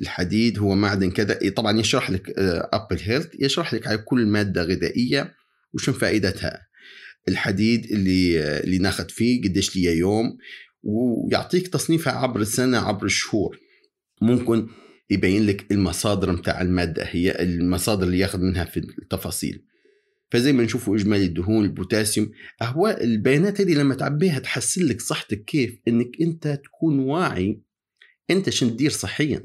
الحديد 0.01 0.59
هو 0.59 0.75
معدن 0.75 1.11
كذا. 1.11 1.49
طبعا 1.49 1.79
يشرح 1.79 2.11
لك 2.11 2.29
Apple 2.73 2.97
آه، 2.97 3.01
Health 3.01 3.27
يشرح 3.39 3.73
لك 3.73 3.87
على 3.87 3.97
كل 3.97 4.25
مادة 4.25 4.63
غذائية 4.63 5.35
وشو 5.73 5.93
فائدتها. 5.93 6.67
الحديد 7.27 7.85
اللي 7.85 8.39
اللي 8.59 8.77
ناخذ 8.77 9.09
فيه 9.09 9.41
قديش 9.41 9.75
لي 9.75 9.97
يوم 9.97 10.37
ويعطيك 10.83 11.67
تصنيفها 11.67 12.13
عبر 12.13 12.39
السنة 12.41 12.77
عبر 12.77 13.05
الشهور. 13.05 13.59
ممكن 14.21 14.67
يبين 15.09 15.45
لك 15.45 15.71
المصادر 15.71 16.31
متاع 16.31 16.61
المادة. 16.61 17.03
هي 17.03 17.43
المصادر 17.43 18.07
اللي 18.07 18.19
ياخذ 18.19 18.39
منها 18.39 18.65
في 18.65 18.77
التفاصيل. 18.77 19.68
فزي 20.31 20.53
ما 20.53 20.63
نشوفوا 20.63 20.95
إجمالي 20.95 21.25
الدهون 21.25 21.65
البوتاسيوم 21.65 22.31
هو 22.61 22.97
البيانات 23.01 23.61
هذه 23.61 23.73
لما 23.73 23.95
تعبيها 23.95 24.39
تحسن 24.39 24.85
لك 24.85 25.01
صحتك 25.01 25.43
كيف؟ 25.43 25.79
إنك 25.87 26.21
أنت 26.21 26.47
تكون 26.63 26.99
واعي. 26.99 27.61
أنت 28.29 28.49
شن 28.49 28.69
تدير 28.69 28.89
صحيا؟ 28.89 29.43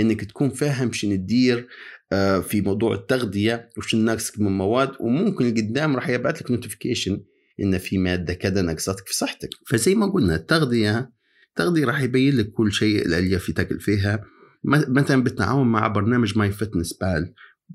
إنك 0.00 0.24
تكون 0.24 0.50
فاهم 0.50 0.92
شنو 0.92 1.16
تدير 1.16 1.68
آه، 2.12 2.40
في 2.40 2.60
موضوع 2.60 2.94
التغذية 2.94 3.70
وش 3.78 3.94
ناقصك 3.94 4.40
من 4.40 4.58
مواد 4.58 4.90
وممكن 5.00 5.46
القدام 5.46 5.96
راح 5.96 6.08
يبعث 6.08 6.42
لك 6.42 6.50
notification 6.50 7.22
إن 7.60 7.78
في 7.78 7.98
مادة 7.98 8.34
كذا 8.34 8.62
ناقصتك 8.62 9.06
في 9.06 9.14
صحتك. 9.14 9.50
فزي 9.66 9.94
ما 9.94 10.06
قلنا 10.06 10.34
التغذية 10.34 11.12
التغذية 11.48 11.84
راح 11.84 12.00
يبين 12.00 12.36
لك 12.36 12.52
كل 12.52 12.72
شيء 12.72 13.06
الألياف 13.06 13.42
اللي 13.42 13.54
تأكل 13.54 13.80
فيها. 13.80 14.24
مثلا 14.64 15.22
بالتعاون 15.22 15.66
مع 15.66 15.88
برنامج 15.88 16.38
MyFitnessPal 16.38 17.34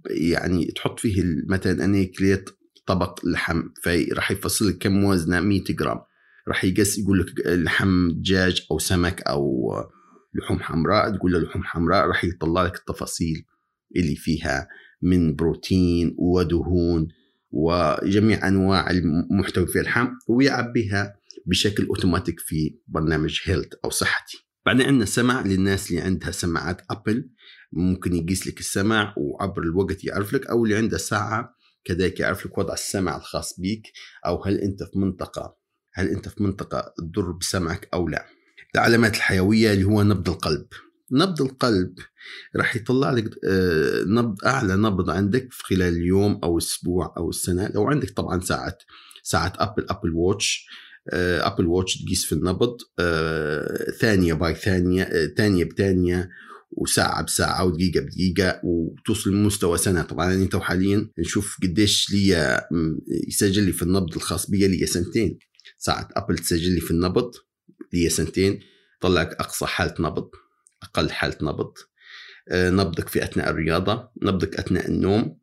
يعني 0.10 0.66
تحط 0.66 1.00
فيه 1.00 1.24
مثلا 1.48 1.86
أنا 1.86 2.04
كليت 2.04 2.50
طبق 2.86 3.26
لحم 3.26 3.62
فراح 3.84 4.32
يفصل 4.32 4.68
لك 4.68 4.78
كم 4.78 5.04
وزنه؟ 5.04 5.40
100 5.40 5.64
جرام. 5.70 6.00
راح 6.48 6.64
يقس 6.64 6.98
يقول 6.98 7.20
لك 7.20 7.48
لحم 7.48 8.10
دجاج 8.10 8.66
أو 8.72 8.80
سمك 8.80 9.22
أو 9.22 9.74
لحوم 10.34 10.60
حمراء 10.60 11.16
تقول 11.18 11.34
له 11.34 11.40
لحوم 11.40 11.64
حمراء 11.64 12.08
راح 12.08 12.24
يطلع 12.26 12.64
لك 12.64 12.76
التفاصيل 12.76 13.46
اللي 13.96 14.16
فيها 14.16 14.68
من 15.02 15.36
بروتين 15.36 16.16
ودهون 16.18 17.08
وجميع 17.52 18.48
أنواع 18.48 18.90
المحتوى 18.90 19.68
في 19.68 19.80
اللحم 19.80 20.08
ويعبيها 20.30 21.16
بشكل 21.46 21.86
أوتوماتيك 21.86 22.40
في 22.40 22.76
برنامج 22.88 23.40
Health 23.44 23.74
أو 23.86 23.90
صحتي. 23.90 24.38
بعدين 24.66 24.86
عندنا 24.86 25.06
سمع 25.06 25.42
للناس 25.42 25.90
اللي 25.90 26.02
عندها 26.02 26.32
سماعات 26.32 26.82
Apple 26.90 27.30
ممكن 27.76 28.16
يقيس 28.16 28.48
لك 28.48 28.60
السمع 28.60 29.14
وعبر 29.18 29.64
الوقت 29.64 30.04
يعرف 30.04 30.34
لك 30.34 30.48
أو 30.48 30.66
اللي 30.66 30.76
عنده 30.76 30.98
ساعة 30.98 31.56
كذلك 31.86 32.20
يعرف 32.20 32.46
لك 32.46 32.58
وضع 32.58 32.74
السمع 32.74 33.18
الخاص 33.18 33.60
بك 33.60 33.92
أو 34.26 34.44
هل 34.44 34.58
أنت 34.58 34.84
في 34.84 35.00
منطقة 35.00 35.58
هل 35.94 36.08
أنت 36.08 36.30
في 36.30 36.44
منطقة 36.44 36.94
تضر 36.98 37.32
بسمعك 37.32 37.90
أو 37.94 38.08
لا. 38.08 38.26
العلامات 38.76 39.16
الحيوية 39.16 39.74
اللي 39.74 39.84
هو 39.84 40.04
نبض 40.04 40.30
القلب. 40.30 40.68
نبض 41.12 41.42
القلب 41.42 41.94
راح 42.56 42.76
يطلع 42.76 43.12
لك 43.12 43.30
آه، 43.46 44.04
نبض 44.08 44.46
أعلى 44.46 44.76
نبض 44.76 45.10
عندك 45.10 45.48
في 45.52 45.64
خلال 45.64 45.94
اليوم 45.94 46.40
أو 46.44 46.58
الأسبوع 46.58 47.14
أو 47.18 47.30
السنة. 47.30 47.72
لو 47.76 47.88
عندك 47.88 48.10
طبعا 48.10 48.40
ساعة 48.40 48.78
ساعه 49.24 49.54
Apple 49.58 49.86
Apple 49.90 50.12
Watch 50.14 50.68
Apple 51.14 51.68
Watch 51.68 52.04
تقيس 52.04 52.26
في 52.26 52.34
النبض 52.34 52.78
آه، 53.00 53.92
ثانية 53.92 54.34
by 54.34 54.56
ثانية 54.56 55.04
آه، 55.04 55.26
ثانية 55.38 55.64
بثانية 55.64 56.30
وساعة 56.78 57.24
بساعة 57.24 57.66
ودقيقة 57.66 58.00
بدقيقة 58.00 58.62
وتوصل 58.64 59.30
لمستوى 59.30 59.78
سنة. 59.78 60.02
طبعا 60.02 60.34
انت 60.34 60.56
حاليا 60.56 61.10
نشوف 61.20 61.58
قديش 61.64 62.12
لي 62.12 62.62
يسجل 63.28 63.64
لي 63.64 63.72
في 63.72 63.84
النبض 63.84 64.16
الخاص 64.16 64.50
بي 64.50 64.68
لي 64.68 64.86
سنتين. 64.86 65.40
ساعة 65.78 66.10
أبل 66.12 66.38
تسجل 66.38 66.74
لي 66.74 66.82
في 66.82 66.92
النبض 66.92 67.32
هي 67.94 68.10
سنتين. 68.10 68.60
طلعك 69.02 69.34
أقصى 69.34 69.66
حالة 69.66 69.96
نبض 70.00 70.30
أقل 70.84 71.12
حالة 71.12 71.38
نبض. 71.42 71.74
آه، 72.50 72.70
نبضك 72.70 73.10
في 73.10 73.24
أثناء 73.24 73.50
الرياضة 73.50 74.10
نبضك 74.22 74.56
أثناء 74.56 74.88
النوم. 74.88 75.40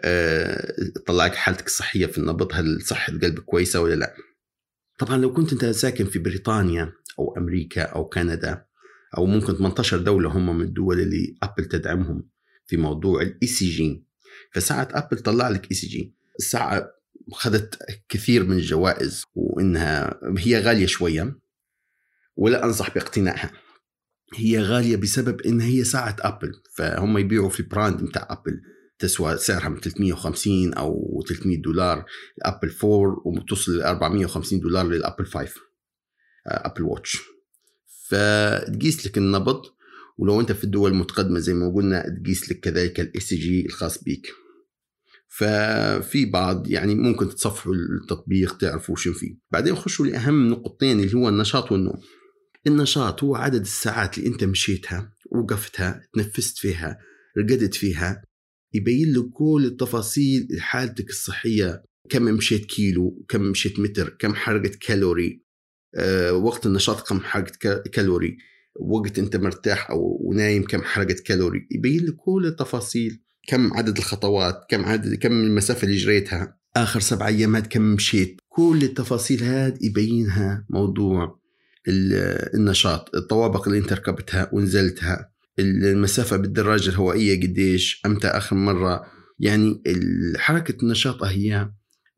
آه، 0.00 0.74
طلعك 1.06 1.34
حالتك 1.34 1.66
الصحية 1.66 2.06
في 2.06 2.18
النبض 2.18 2.48
هل 2.52 2.82
صحه 2.82 3.12
قلبك 3.12 3.42
كويسة 3.42 3.80
ولا 3.80 3.94
لا؟ 3.94 4.14
طبعا 4.98 5.16
لو 5.16 5.32
كنت 5.32 5.52
أنت 5.52 5.64
ساكن 5.64 6.04
في 6.04 6.18
بريطانيا 6.18 6.92
أو 7.18 7.36
أمريكا 7.36 7.82
أو 7.82 8.08
كندا 8.08 8.67
أو 9.16 9.26
ممكن 9.26 9.54
18 9.54 9.98
دولة 9.98 10.30
هم 10.30 10.58
من 10.58 10.64
الدول 10.64 11.00
اللي 11.00 11.36
Apple 11.42 11.64
تدعمهم 11.64 12.28
في 12.66 12.76
موضوع 12.76 13.22
ال 13.22 13.46
ECG 13.46 14.04
فساعة 14.52 14.88
Apple 14.92 15.18
طلع 15.18 15.48
لك 15.48 15.70
ECG 15.70 16.14
الساعة 16.38 16.90
أخذت 17.32 17.78
كثير 18.08 18.44
من 18.44 18.56
الجوائز 18.56 19.24
وإنها 19.34 20.20
هي 20.38 20.60
غالية 20.60 20.86
شوية 20.86 21.38
ولا 22.36 22.64
أنصح 22.64 22.94
باقتنائها. 22.94 23.52
هي 24.34 24.62
غالية 24.62 24.96
بسبب 24.96 25.40
إن 25.40 25.60
هي 25.60 25.84
ساعة 25.84 26.16
Apple 26.20 26.52
فهم 26.74 27.18
يبيعوا 27.18 27.48
في 27.48 27.60
ال 27.60 27.67
brand 27.67 28.02
بتاع 28.02 28.26
Apple 28.30 28.60
تسوى 28.98 29.36
سعرها 29.36 29.68
من 29.68 29.80
350 29.80 30.74
أو 30.74 31.22
300 31.28 31.62
دولار 31.62 32.04
ال 32.38 32.44
Apple 32.44 32.74
4 32.84 33.22
وتصل 33.24 33.78
ل 33.78 33.82
450 33.82 34.60
دولار 34.60 34.86
لل 34.86 34.97
Apple 34.97 35.26
5 35.26 35.52
Apple 36.46 36.82
Watch. 36.82 37.37
فتقيس 38.08 39.06
لك 39.06 39.18
النبض 39.18 39.62
ولو 40.18 40.40
أنت 40.40 40.52
في 40.52 40.64
الدول 40.64 40.90
المتقدمة 40.90 41.38
زي 41.38 41.54
ما 41.54 41.74
قلنا 41.74 42.20
تقيس 42.22 42.50
لك 42.50 42.60
كذلك 42.60 43.00
ال 43.00 43.20
ECG 43.20 43.66
الخاص 43.66 44.04
بيك. 44.04 44.26
ففي 45.28 46.26
بعض 46.26 46.68
يعني 46.70 46.94
ممكن 46.94 47.28
تتصفحوا 47.28 47.74
التطبيق 47.74 48.56
تعرفوا 48.56 48.96
شو 48.96 49.12
فيه. 49.12 49.36
بعدين 49.50 49.74
خشوا 49.74 50.06
لأهم 50.06 50.48
نقطتين 50.48 51.00
اللي 51.00 51.14
هو 51.14 51.28
النشاط 51.28 51.72
والنوم. 51.72 52.00
النشاط 52.66 53.24
هو 53.24 53.36
عدد 53.36 53.60
الساعات 53.60 54.18
اللي 54.18 54.28
أنت 54.28 54.44
مشيتها 54.44 55.12
وقفتها 55.30 56.00
تنفست 56.14 56.58
فيها 56.58 56.98
رقدت 57.38 57.74
فيها 57.74 58.22
يبين 58.74 59.12
لك 59.12 59.30
كل 59.32 59.64
التفاصيل 59.66 60.48
حالتك 60.60 61.10
الصحية 61.10 61.82
كم 62.08 62.22
مشيت 62.22 62.66
كيلو 62.66 63.24
كم 63.28 63.42
مشيت 63.42 63.80
متر 63.80 64.08
كم 64.08 64.34
حرقت 64.34 64.74
كالوري. 64.74 65.47
وقت 66.32 66.66
النشاط 66.66 67.08
كم 67.08 67.20
حرقت 67.20 67.56
كالوري 67.92 68.36
وقت 68.80 69.18
أنت 69.18 69.36
مرتاح 69.36 69.90
أو 69.90 70.32
نايم 70.36 70.64
كم 70.64 70.82
حرقت 70.82 71.20
كالوري 71.20 71.68
يبين 71.70 72.06
لك 72.06 72.14
كل 72.16 72.46
التفاصيل 72.46 73.22
كم 73.48 73.72
عدد 73.74 73.98
الخطوات 73.98 74.60
كم 74.68 74.84
عدد 74.84 75.14
كم 75.14 75.32
المسافة 75.32 75.84
اللي 75.84 75.96
جريتها 75.96 76.58
آخر 76.76 77.00
سبع 77.00 77.28
أيامات 77.28 77.66
كم 77.66 77.82
مشيت. 77.82 78.40
كل 78.48 78.78
التفاصيل 78.82 79.42
هذه 79.42 79.78
يبينها 79.80 80.66
موضوع 80.70 81.38
النشاط 82.54 83.14
الطوابق 83.16 83.68
اللي 83.68 83.78
أنت 83.78 83.92
ركبتها 83.92 84.50
ونزلتها 84.52 85.32
المسافة 85.58 86.36
بالدراجة 86.36 86.88
الهوائية 86.88 87.40
قديش 87.42 88.02
أمتى 88.06 88.28
آخر 88.28 88.56
مرة. 88.56 89.06
يعني 89.38 89.82
حركة 90.36 90.82
النشاط 90.82 91.24
هي 91.24 91.70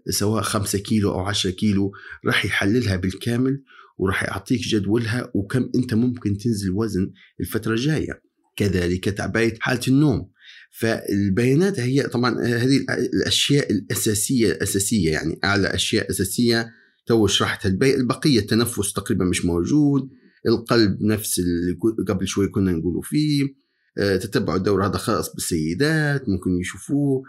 سواء 0.09 0.43
خمسة 0.43 0.79
كيلو 0.79 1.11
أو 1.11 1.21
عشرة 1.21 1.51
كيلو 1.51 1.93
راح 2.27 2.45
يحللها 2.45 2.97
بالكامل 2.97 3.63
وراح 3.99 4.23
يعطيك 4.23 4.61
جدولها 4.61 5.31
وكم 5.35 5.71
أنت 5.75 5.95
ممكن 5.95 6.39
تنزل 6.39 6.71
وزن 6.71 7.13
الفترة 7.41 7.73
الجاية. 7.73 8.23
كذلك 8.57 9.05
تعبئة 9.05 9.57
حالة 9.61 9.81
النوم. 9.89 10.31
فالبيانات 10.71 11.81
هي 11.81 12.03
طبعا 12.03 12.41
هذه 12.45 12.85
الأشياء 13.15 13.73
الأساسية 13.73 14.53
الأساسية 14.53 15.11
يعني 15.11 15.39
أعلى 15.45 15.75
أشياء 15.75 16.11
أساسية 16.11 16.71
تو 17.07 17.27
شرحتها. 17.27 17.69
البقية 17.69 18.39
التنفس 18.39 18.93
تقريبا 18.93 19.25
مش 19.25 19.45
موجود. 19.45 20.09
القلب 20.47 21.03
نفس 21.03 21.39
اللي 21.39 21.77
قبل 22.09 22.29
شوي 22.29 22.49
كنا 22.49 22.73
نقولوا 22.73 23.03
فيه. 23.03 23.60
آه، 23.99 24.17
تتبع 24.17 24.57
الدورة 24.57 24.87
هذا 24.87 24.99
خاص 24.99 25.35
بالسيدات 25.35 26.29
ممكن 26.29 26.61
يشوفوه. 26.61 27.23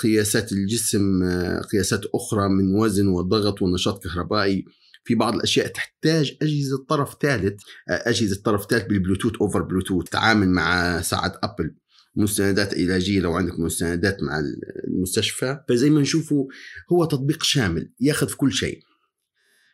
قياسات 0.00 0.52
الجسم 0.52 1.22
آه، 1.22 1.60
قياسات 1.60 2.00
أخرى 2.14 2.48
من 2.48 2.74
وزن 2.74 3.06
وضغط 3.06 3.62
ونشاط 3.62 4.04
كهربائي. 4.04 4.64
في 5.04 5.14
بعض 5.14 5.34
الأشياء 5.34 5.66
تحتاج 5.66 6.36
أجهزة 6.42 6.84
طرف 6.88 7.16
ثالث 7.22 7.60
آه، 7.88 8.02
أجهزة 8.08 8.42
طرف 8.44 8.66
ثالث 8.70 8.84
بالبلوتوث 8.84 9.32
over 9.40 9.62
Bluetooth 9.62 10.08
تعامل 10.08 10.48
مع 10.48 11.00
ساعه 11.00 11.38
Apple. 11.42 11.74
مستندات 12.16 12.74
علاجية 12.74 13.20
لو 13.20 13.32
عندك 13.32 13.60
مستندات 13.60 14.22
مع 14.22 14.42
المستشفى. 14.88 15.60
فزي 15.68 15.90
ما 15.90 16.00
نشوفوا 16.00 16.46
هو 16.92 17.04
تطبيق 17.04 17.42
شامل 17.42 17.92
ياخذ 18.00 18.28
في 18.28 18.36
كل 18.36 18.52
شيء. 18.52 18.80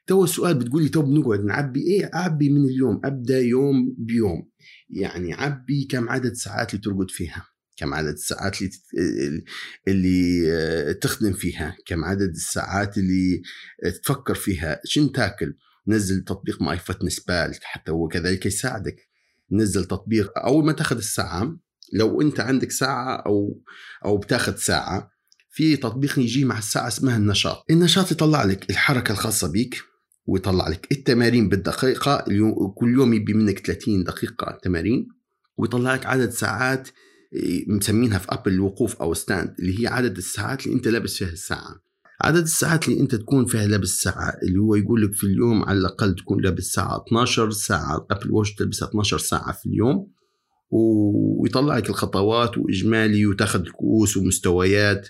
تو 0.06 0.24
السؤال 0.24 0.54
بتقولي 0.54 0.88
تو 0.88 1.02
بنقعد 1.02 1.44
نعبي 1.44 1.80
إيه؟ 1.80 2.10
أعبي 2.14 2.50
من 2.50 2.64
اليوم 2.64 3.00
أبدأ 3.04 3.38
يوم 3.38 3.94
بيوم. 3.98 4.50
يعني 4.90 5.34
عبي 5.34 5.84
كم 5.90 6.08
عدد 6.08 6.32
ساعات 6.32 6.74
اللي 6.74 6.82
ترقد 6.82 7.10
فيها 7.10 7.46
كم 7.76 7.94
عدد 7.94 8.12
الساعات 8.12 8.58
اللي 8.62 9.44
اللي 9.88 10.52
آه، 10.52 10.92
تخدم 10.92 11.32
فيها 11.32 11.76
كم 11.86 12.04
عدد 12.04 12.30
الساعات 12.30 12.98
اللي 12.98 13.42
تفكر 14.02 14.34
فيها 14.34 14.80
شن 14.84 15.12
تاكل؟ 15.12 15.54
نزل 15.88 16.24
تطبيق 16.24 16.62
MyFitnessPal 16.62 17.54
حتى 17.62 17.92
هو 17.92 18.08
كذلك 18.08 18.46
يساعدك. 18.46 18.96
نزل 19.52 19.84
تطبيق 19.84 20.38
أول 20.38 20.64
ما 20.64 20.72
تاخذ 20.72 20.96
الساعة 20.96 21.56
لو 21.92 22.20
أنت 22.20 22.40
عندك 22.40 22.70
ساعة 22.70 23.16
أو 23.16 23.62
أو 24.04 24.18
بتاخذ 24.18 24.56
ساعة 24.56 25.10
في 25.50 25.76
تطبيق 25.76 26.18
يجي 26.18 26.44
مع 26.44 26.58
الساعة 26.58 26.88
اسمها 26.88 27.16
النشاط. 27.16 27.64
النشاط 27.70 28.12
يطلع 28.12 28.44
لك 28.44 28.70
الحركة 28.70 29.12
الخاصة 29.12 29.52
بيك 29.52 29.89
ويطلع 30.26 30.68
لك 30.68 30.92
التمارين 30.92 31.48
بالدقيقة 31.48 32.24
كل 32.74 32.94
يوم 32.94 33.14
يبي 33.14 33.34
منك 33.34 33.66
30 33.66 34.04
دقيقة 34.04 34.58
تمارين 34.62 35.08
ويطلع 35.56 35.94
لك 35.94 36.06
عدد 36.06 36.30
ساعات 36.30 36.88
إيه، 37.32 37.64
مسمينها 37.68 38.18
في 38.18 38.26
Apple 38.28 38.52
الوقوف 38.52 38.96
أو 38.96 39.14
stand 39.14 39.54
اللي 39.58 39.82
هي 39.82 39.86
عدد 39.86 40.16
الساعات 40.16 40.66
اللي 40.66 40.76
أنت 40.76 40.88
لابس 40.88 41.16
فيها 41.16 41.28
الساعة. 41.28 41.80
عدد 42.20 42.42
الساعات 42.42 42.88
اللي 42.88 43.00
أنت 43.00 43.14
تكون 43.14 43.46
فيها 43.46 43.66
لابس 43.66 43.88
ساعة 43.88 44.32
اللي 44.42 44.58
هو 44.58 44.74
يقول 44.74 45.02
لك 45.02 45.14
في 45.14 45.24
اليوم 45.24 45.64
على 45.64 45.78
الأقل 45.78 46.14
تكون 46.14 46.42
لابس 46.42 46.64
ساعة 46.64 47.04
12 47.08 47.50
ساعة 47.50 48.06
Apple 48.10 48.30
Watch 48.30 48.54
تلبسها 48.54 48.88
12 48.88 49.18
ساعة 49.18 49.52
في 49.52 49.66
اليوم 49.66 50.12
ويطلع 50.70 51.76
لك 51.76 51.90
الخطوات 51.90 52.58
وإجمالي 52.58 53.26
وتاخذ 53.26 53.60
الكؤوس 53.60 54.16
ومستويات. 54.16 55.08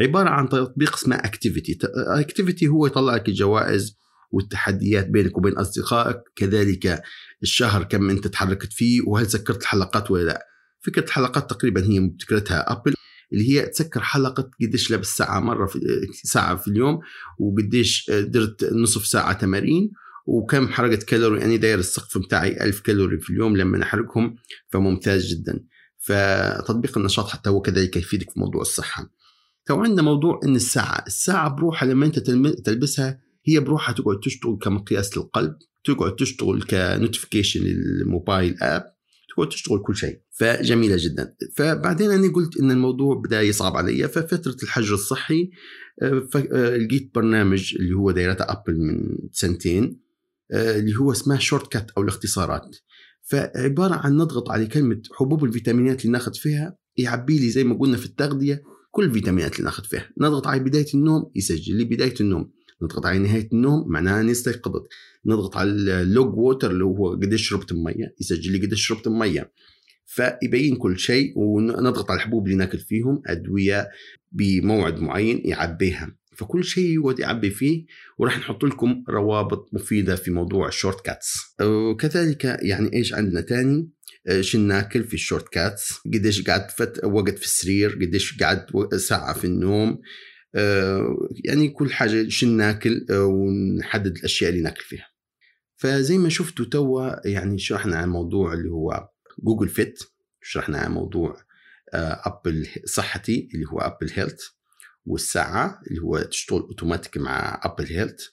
عبارة 0.00 0.28
عن 0.28 0.48
تطبيق 0.48 0.94
اسمه 0.94 1.16
Activity 1.16 1.78
Activity 2.20 2.68
هو 2.68 2.86
يطلع 2.86 3.14
لك 3.14 3.28
الجوائز 3.28 3.96
والتحديات 4.30 5.08
بينك 5.08 5.38
وبين 5.38 5.52
أصدقائك 5.52 6.16
كذلك 6.36 7.02
الشهر 7.42 7.84
كم 7.84 8.10
أنت 8.10 8.26
تحركت 8.26 8.72
فيه 8.72 9.00
وهل 9.06 9.30
سكرت 9.30 9.62
الحلقات 9.62 10.10
ولا 10.10 10.24
لا. 10.24 10.46
فكرة 10.80 11.04
الحلقات 11.04 11.50
تقريبا 11.50 11.84
هي 11.84 12.00
مبتكرتها 12.00 12.72
Apple 12.72 12.94
اللي 13.32 13.50
هي 13.50 13.66
تسكر 13.66 14.00
حلقة 14.00 14.50
قديش 14.62 14.90
لابس 14.90 15.16
ساعة 15.16 15.40
مرة 15.40 15.66
في 15.66 15.78
ساعة 16.22 16.56
في 16.56 16.68
اليوم 16.68 16.98
وقديش 17.38 18.10
درت 18.10 18.64
نصف 18.72 19.06
ساعة 19.06 19.32
تمارين 19.32 19.90
وكم 20.26 20.68
حرقت 20.68 21.02
كالوري. 21.02 21.40
يعني 21.40 21.56
داير 21.56 21.78
السقف 21.78 22.18
بتاعي 22.18 22.64
1000 22.64 22.80
كالوري 22.80 23.18
في 23.20 23.30
اليوم 23.30 23.56
لما 23.56 23.82
احرقهم 23.82 24.36
فممتاز 24.68 25.26
جدا. 25.26 25.64
فتطبيق 25.98 26.98
النشاط 26.98 27.28
حتى 27.28 27.50
هو 27.50 27.60
كذلك 27.60 27.96
يفيدك 27.96 28.30
في 28.30 28.40
موضوع 28.40 28.60
الصحة. 28.60 29.10
تو 29.66 29.80
عندنا 29.80 30.02
موضوع 30.02 30.40
إن 30.44 30.56
الساعة 30.56 31.04
الساعة 31.06 31.48
بروحها 31.48 31.88
لما 31.88 32.06
أنت 32.06 32.18
تلبسها 32.64 33.20
هي 33.48 33.60
بروحها 33.60 33.94
تقعد 33.94 34.20
تشتغل 34.20 34.58
كمقياس 34.62 35.18
للقلب 35.18 35.54
تقعد 35.84 36.16
تشتغل 36.16 36.62
ك 36.62 36.69
notification 36.69 37.60
للموبايل 37.60 38.56
app 38.62 38.84
تقعد 39.34 39.48
تشتغل 39.48 39.82
كل 39.82 39.96
شيء. 39.96 40.20
فجميلة 40.30 40.96
جدا. 40.98 41.34
فبعدين 41.56 42.10
أنا 42.10 42.32
قلت 42.32 42.56
إن 42.56 42.70
الموضوع 42.70 43.14
بدا 43.14 43.42
يصعب 43.42 43.76
علي 43.76 44.08
ففترة 44.08 44.56
الحجر 44.62 44.94
الصحي 44.94 45.50
آه، 46.02 46.28
آه، 46.52 46.76
لقيت 46.76 47.10
برنامج 47.14 47.74
اللي 47.78 47.94
هو 47.94 48.10
دايرته 48.10 48.44
Apple 48.44 48.78
من 48.80 49.18
سنتين 49.32 50.00
آه، 50.52 50.78
اللي 50.78 50.96
هو 50.96 51.12
اسمه 51.12 51.38
Shortcut 51.38 51.90
أو 51.90 52.02
الاختصارات. 52.02 52.76
فعبارة 53.22 53.94
عن 53.94 54.16
نضغط 54.16 54.50
على 54.50 54.66
كلمة 54.66 55.02
حبوب 55.14 55.44
الفيتامينات 55.44 56.00
اللي 56.00 56.12
ناخذ 56.12 56.34
فيها 56.34 56.76
يعبي 56.96 57.38
لي 57.38 57.50
زي 57.50 57.64
ما 57.64 57.78
قلنا 57.78 57.96
في 57.96 58.06
التغذية 58.06 58.62
كل 58.90 59.04
الفيتامينات 59.04 59.52
اللي 59.52 59.64
ناخذ 59.64 59.84
فيها. 59.84 60.08
نضغط 60.20 60.46
على 60.46 60.60
بداية 60.60 60.94
النوم 60.94 61.30
يسجل. 61.36 61.76
لي 61.76 61.84
بدايه 61.84 62.14
النوم 62.20 62.57
نضغط 62.82 63.06
على 63.06 63.18
نهاية 63.18 63.48
النوم 63.52 63.84
معناها 63.88 64.20
أني 64.20 64.32
استيقظت. 64.32 64.82
نضغط 65.26 65.56
على 65.56 65.70
ال 65.70 65.87
log 65.87 66.38
water 66.38 66.70
اللي 66.70 66.84
هو 66.84 67.10
قديش 67.14 67.48
شربت 67.48 67.72
مية 67.72 68.14
يسجل 68.20 68.52
لي 68.52 68.66
قديش 68.66 68.86
شربت 68.86 69.08
مية. 69.08 69.52
فيبين 70.06 70.76
كل 70.76 70.98
شيء 70.98 71.32
ونضغط 71.36 72.10
على 72.10 72.18
الحبوب 72.18 72.46
اللي 72.46 72.56
ناكل 72.56 72.78
فيهم 72.78 73.22
أدوية 73.26 73.88
بموعد 74.32 75.00
معين 75.00 75.42
يعبيها. 75.44 76.18
فكل 76.36 76.64
شيء 76.64 77.00
يقعد 77.00 77.18
يعبي 77.18 77.50
فيه 77.50 77.86
وراح 78.18 78.38
نحط 78.38 78.64
لكم 78.64 79.04
روابط 79.08 79.68
مفيدة 79.72 80.16
في 80.16 80.30
موضوع 80.30 80.68
ال 80.68 81.04
Shortcuts 81.04 81.34
وكذلك 81.60 82.44
يعني 82.44 82.92
إيش 82.92 83.14
عندنا 83.14 83.40
تاني؟ 83.40 83.90
شو 84.40 84.58
ناكل 84.58 85.04
في 85.04 85.14
ال 85.14 85.48
Shortcuts 85.48 85.92
قديش 86.14 86.42
قعدت 86.42 87.04
وقت 87.04 87.38
في 87.38 87.44
السرير؟ 87.44 87.98
قديش 88.02 88.38
قعدت 88.42 88.94
ساعة 88.94 89.32
في 89.32 89.44
النوم؟ 89.44 89.90
آه، 89.90 89.98
يعني 91.44 91.68
كل 91.68 91.92
حاجة 91.92 92.28
شو 92.28 92.46
ناكل 92.46 93.06
آه، 93.10 93.24
ونحدد 93.24 94.16
الأشياء 94.16 94.50
اللي 94.50 94.62
ناكل 94.62 94.84
فيها. 94.84 95.06
فزي 95.76 96.18
ما 96.18 96.28
شفتوا 96.28 96.64
توا 96.64 97.28
يعني 97.28 97.58
شرحنا 97.58 97.96
عن 97.96 98.08
موضوع 98.08 98.52
اللي 98.52 98.70
هو 98.70 99.08
Google 99.38 99.68
Fit 99.68 100.02
شرحنا 100.42 100.78
عن 100.78 100.92
موضوع 100.92 101.36
Apple 101.94 102.66
صحتي 102.84 103.48
اللي 103.54 103.66
هو 103.66 103.78
Apple 103.78 104.10
Health 104.14 104.40
والساعة 105.06 105.80
اللي 105.86 106.00
هو 106.00 106.18
تشتغل 106.18 106.60
أوتوماتيك 106.60 107.16
مع 107.16 107.60
Apple 107.64 107.86
Health 107.86 108.24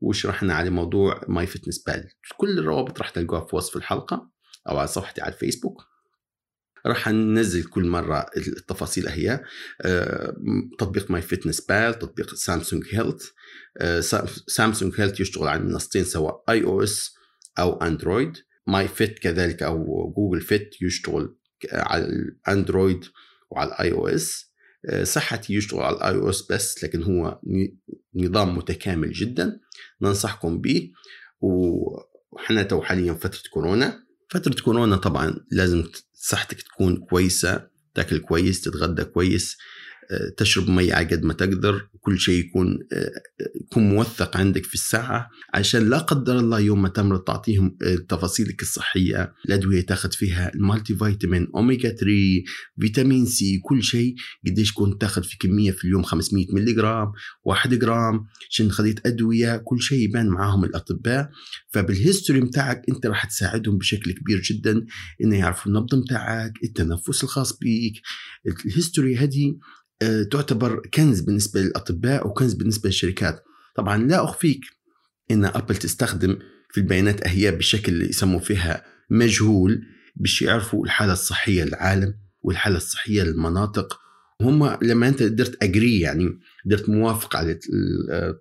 وشرحنا 0.00 0.54
على 0.54 0.70
موضوع 0.70 1.20
MyFitnessPal 1.28 2.08
كل 2.36 2.58
الروابط 2.58 2.98
راح 2.98 3.10
تلقوها 3.10 3.46
في 3.46 3.56
وصف 3.56 3.76
الحلقة 3.76 4.30
أو 4.68 4.78
على 4.78 4.88
صفحتي 4.88 5.20
على 5.20 5.32
الفيسبوك. 5.32 5.89
راح 6.86 7.08
ننزل 7.08 7.64
كل 7.64 7.86
مرة 7.86 8.26
التفاصيل 8.36 9.08
هي 9.08 9.44
آه، 9.80 10.36
تطبيق 10.78 11.10
MyFitnessPal 11.10 11.98
تطبيق 11.98 12.34
Samsung 12.34 12.84
Health 12.90 13.24
Samsung 14.46 15.00
Health 15.00 15.20
يشتغل 15.20 15.48
على 15.48 15.62
منصتين 15.62 16.04
سواء 16.04 16.44
iOS 16.48 17.14
أو 17.58 17.82
Android 17.82 18.32
My 18.66 18.88
Fit 18.88 19.18
كذلك 19.18 19.62
أو 19.62 20.12
Google 20.16 20.40
Fit 20.40 20.82
يشتغل 20.82 21.36
على 21.72 22.04
ال 22.04 22.16
Android 22.16 23.04
وعلى 23.50 23.68
ال 23.68 23.92
iOS 23.92 24.50
صحتي 25.02 25.54
يشتغل 25.54 25.80
على 25.80 25.96
ال 25.96 26.14
iOS 26.14 26.52
بس 26.52 26.84
لكن 26.84 27.02
هو 27.02 27.40
نظام 28.14 28.56
متكامل 28.56 29.12
جدا. 29.12 29.60
ننصحكم 30.02 30.60
به. 30.60 30.90
وحنا 31.40 32.62
تو 32.62 32.82
حاليا 32.82 33.12
فترة 33.12 33.42
كورونا. 33.50 34.09
فترة 34.30 34.62
كورونا 34.64 34.96
طبعا 34.96 35.34
لازم 35.50 35.84
صحتك 36.14 36.62
تكون 36.62 36.96
كويسة 36.96 37.66
تاكل 37.94 38.18
كويس 38.18 38.60
تتغدى 38.60 39.04
كويس 39.04 39.56
تشرب 40.36 40.70
مي 40.70 40.92
على 40.92 41.06
قد 41.06 41.24
ما 41.24 41.32
تقدر. 41.34 41.88
كل 42.00 42.18
شيء 42.18 42.44
يكون 42.44 42.78
يكون 43.66 43.88
موثق 43.88 44.36
عندك 44.36 44.64
في 44.64 44.74
الساعة 44.74 45.30
عشان 45.54 45.90
لا 45.90 45.98
قدر 45.98 46.38
الله 46.38 46.60
يوم 46.60 46.82
ما 46.82 46.88
تمرض 46.88 47.20
تعطيهم 47.20 47.76
تفاصيلك 48.08 48.62
الصحية 48.62 49.34
الأدوية 49.46 49.80
تاخذ 49.80 50.12
فيها 50.12 50.54
ال 50.54 50.96
multivitamin 50.96 51.46
omega 51.54 51.88
3 51.88 52.06
vitamin 52.80 53.26
C 53.26 53.58
كل 53.64 53.82
شيء 53.82 54.14
قديش 54.46 54.72
كنت 54.72 55.00
تاخذ 55.00 55.22
في 55.22 55.38
كمية 55.38 55.70
في 55.70 55.84
اليوم؟ 55.84 56.02
500 56.02 56.46
ملي 56.52 56.72
جرام 56.72 57.12
1 57.44 57.74
جرام 57.74 58.26
عشان 58.50 58.70
خذيت 58.70 59.06
أدوية 59.06 59.56
كل 59.56 59.82
شيء 59.82 59.98
يبان 59.98 60.28
معاهم 60.28 60.64
الأطباء. 60.64 61.30
فبال 61.68 61.90
history 61.90 62.40
متاعك 62.40 62.82
أنت 62.88 63.06
راح 63.06 63.24
تساعدهم 63.24 63.78
بشكل 63.78 64.12
كبير 64.12 64.40
جدا 64.40 64.86
إنه 65.24 65.38
يعرفوا 65.38 65.72
النبض 65.72 65.94
متاعك 65.94 66.52
التنفس 66.64 67.24
الخاص 67.24 67.58
بيك. 67.58 67.92
ال 68.46 68.55
history 68.55 69.16
هذه 69.16 69.54
تعتبر 70.30 70.86
كنز 70.94 71.20
بالنسبة 71.20 71.60
للأطباء 71.60 72.26
وكنز 72.26 72.54
بالنسبة 72.54 72.88
للشركات. 72.88 73.44
طبعا 73.76 74.06
لا 74.06 74.24
أخفيك 74.24 74.60
أن 75.30 75.44
Apple 75.44 75.76
تستخدم 75.76 76.38
في 76.70 76.78
البيانات 76.80 77.28
هي 77.28 77.50
بشكل 77.50 78.02
يسموا 78.02 78.40
فيها 78.40 78.84
مجهول 79.10 79.82
باش 80.16 80.42
يعرفوا 80.42 80.84
الحالة 80.84 81.12
الصحية 81.12 81.64
للعالم 81.64 82.14
والحالة 82.42 82.76
الصحية 82.76 83.22
للمناطق. 83.22 84.00
هم 84.40 84.78
لما 84.82 85.08
أنت 85.08 85.22
درت 85.22 85.62
agree 85.62 86.00
يعني 86.00 86.38
درت 86.66 86.88
موافق 86.88 87.36
على 87.36 87.58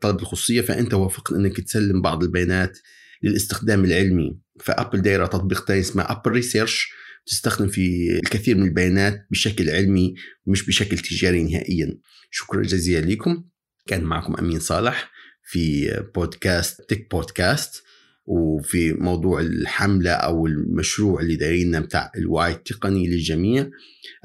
طلب 0.01 0.19
الخصوصية 0.19 0.61
فأنت 0.61 0.93
وافقت 0.93 1.33
إنك 1.33 1.61
تسلم 1.61 2.01
بعض 2.01 2.23
البيانات 2.23 2.77
للاستخدام 3.23 3.85
العلمي. 3.85 4.39
ف 4.59 4.66
Apple 4.66 5.01
دايرة 5.01 5.25
تطبيق 5.25 5.67
ثاني 5.67 5.79
اسمه 5.79 6.03
Apple 6.03 6.31
Research 6.31 6.89
تستخدم 7.25 7.67
في 7.67 8.15
الكثير 8.23 8.57
من 8.57 8.63
البيانات 8.63 9.27
بشكل 9.31 9.69
علمي 9.69 10.15
مش 10.47 10.65
بشكل 10.65 10.97
تجاري 10.97 11.43
نهائيا. 11.43 11.99
شكرا 12.31 12.61
جزيلا 12.61 13.05
لكم. 13.05 13.43
كان 13.87 14.03
معكم 14.03 14.35
أمين 14.35 14.59
صالح 14.59 15.11
في 15.43 15.91
بودكاست 16.15 16.81
تك 16.89 17.11
بودكاست 17.11 17.83
وفي 18.25 18.93
موضوع 18.93 19.41
الحملة 19.41 20.11
أو 20.11 20.47
المشروع 20.47 21.21
اللي 21.21 21.35
دايرينه 21.35 21.79
بتاع 21.79 22.11
الوعي 22.17 22.51
التقني 22.51 23.07
للجميع. 23.07 23.69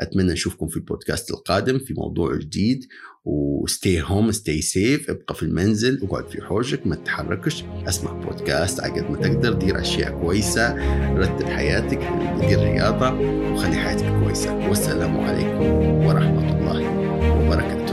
أتمنى 0.00 0.32
نشوفكم 0.32 0.68
في 0.68 0.76
البودكاست 0.76 1.30
القادم 1.30 1.78
في 1.78 1.94
موضوع 1.94 2.36
جديد. 2.36 2.80
وستي 3.24 4.02
هوم 4.02 4.32
ستي 4.32 4.62
سيف 4.62 5.10
ابقى 5.10 5.34
في 5.34 5.42
المنزل 5.42 6.00
اقعد 6.02 6.28
في 6.28 6.42
حوجك 6.42 6.86
ما 6.86 6.96
تتحركش 6.96 7.64
اسمع 7.88 8.12
بودكاست 8.12 8.80
على 8.80 8.92
قد 9.00 9.10
ما 9.10 9.16
تقدر 9.16 9.52
دير 9.52 9.80
أشياء 9.80 10.20
كويسة 10.20 10.74
رتب 11.14 11.46
حياتك 11.46 11.98
دير 12.40 12.58
رياضة 12.58 13.10
وخلي 13.52 13.76
حياتك 13.76 14.24
كويسة. 14.24 14.68
والسلام 14.68 15.16
عليكم 15.20 15.64
ورحمة 16.06 16.58
الله 16.58 16.80
وبركاته. 17.46 17.83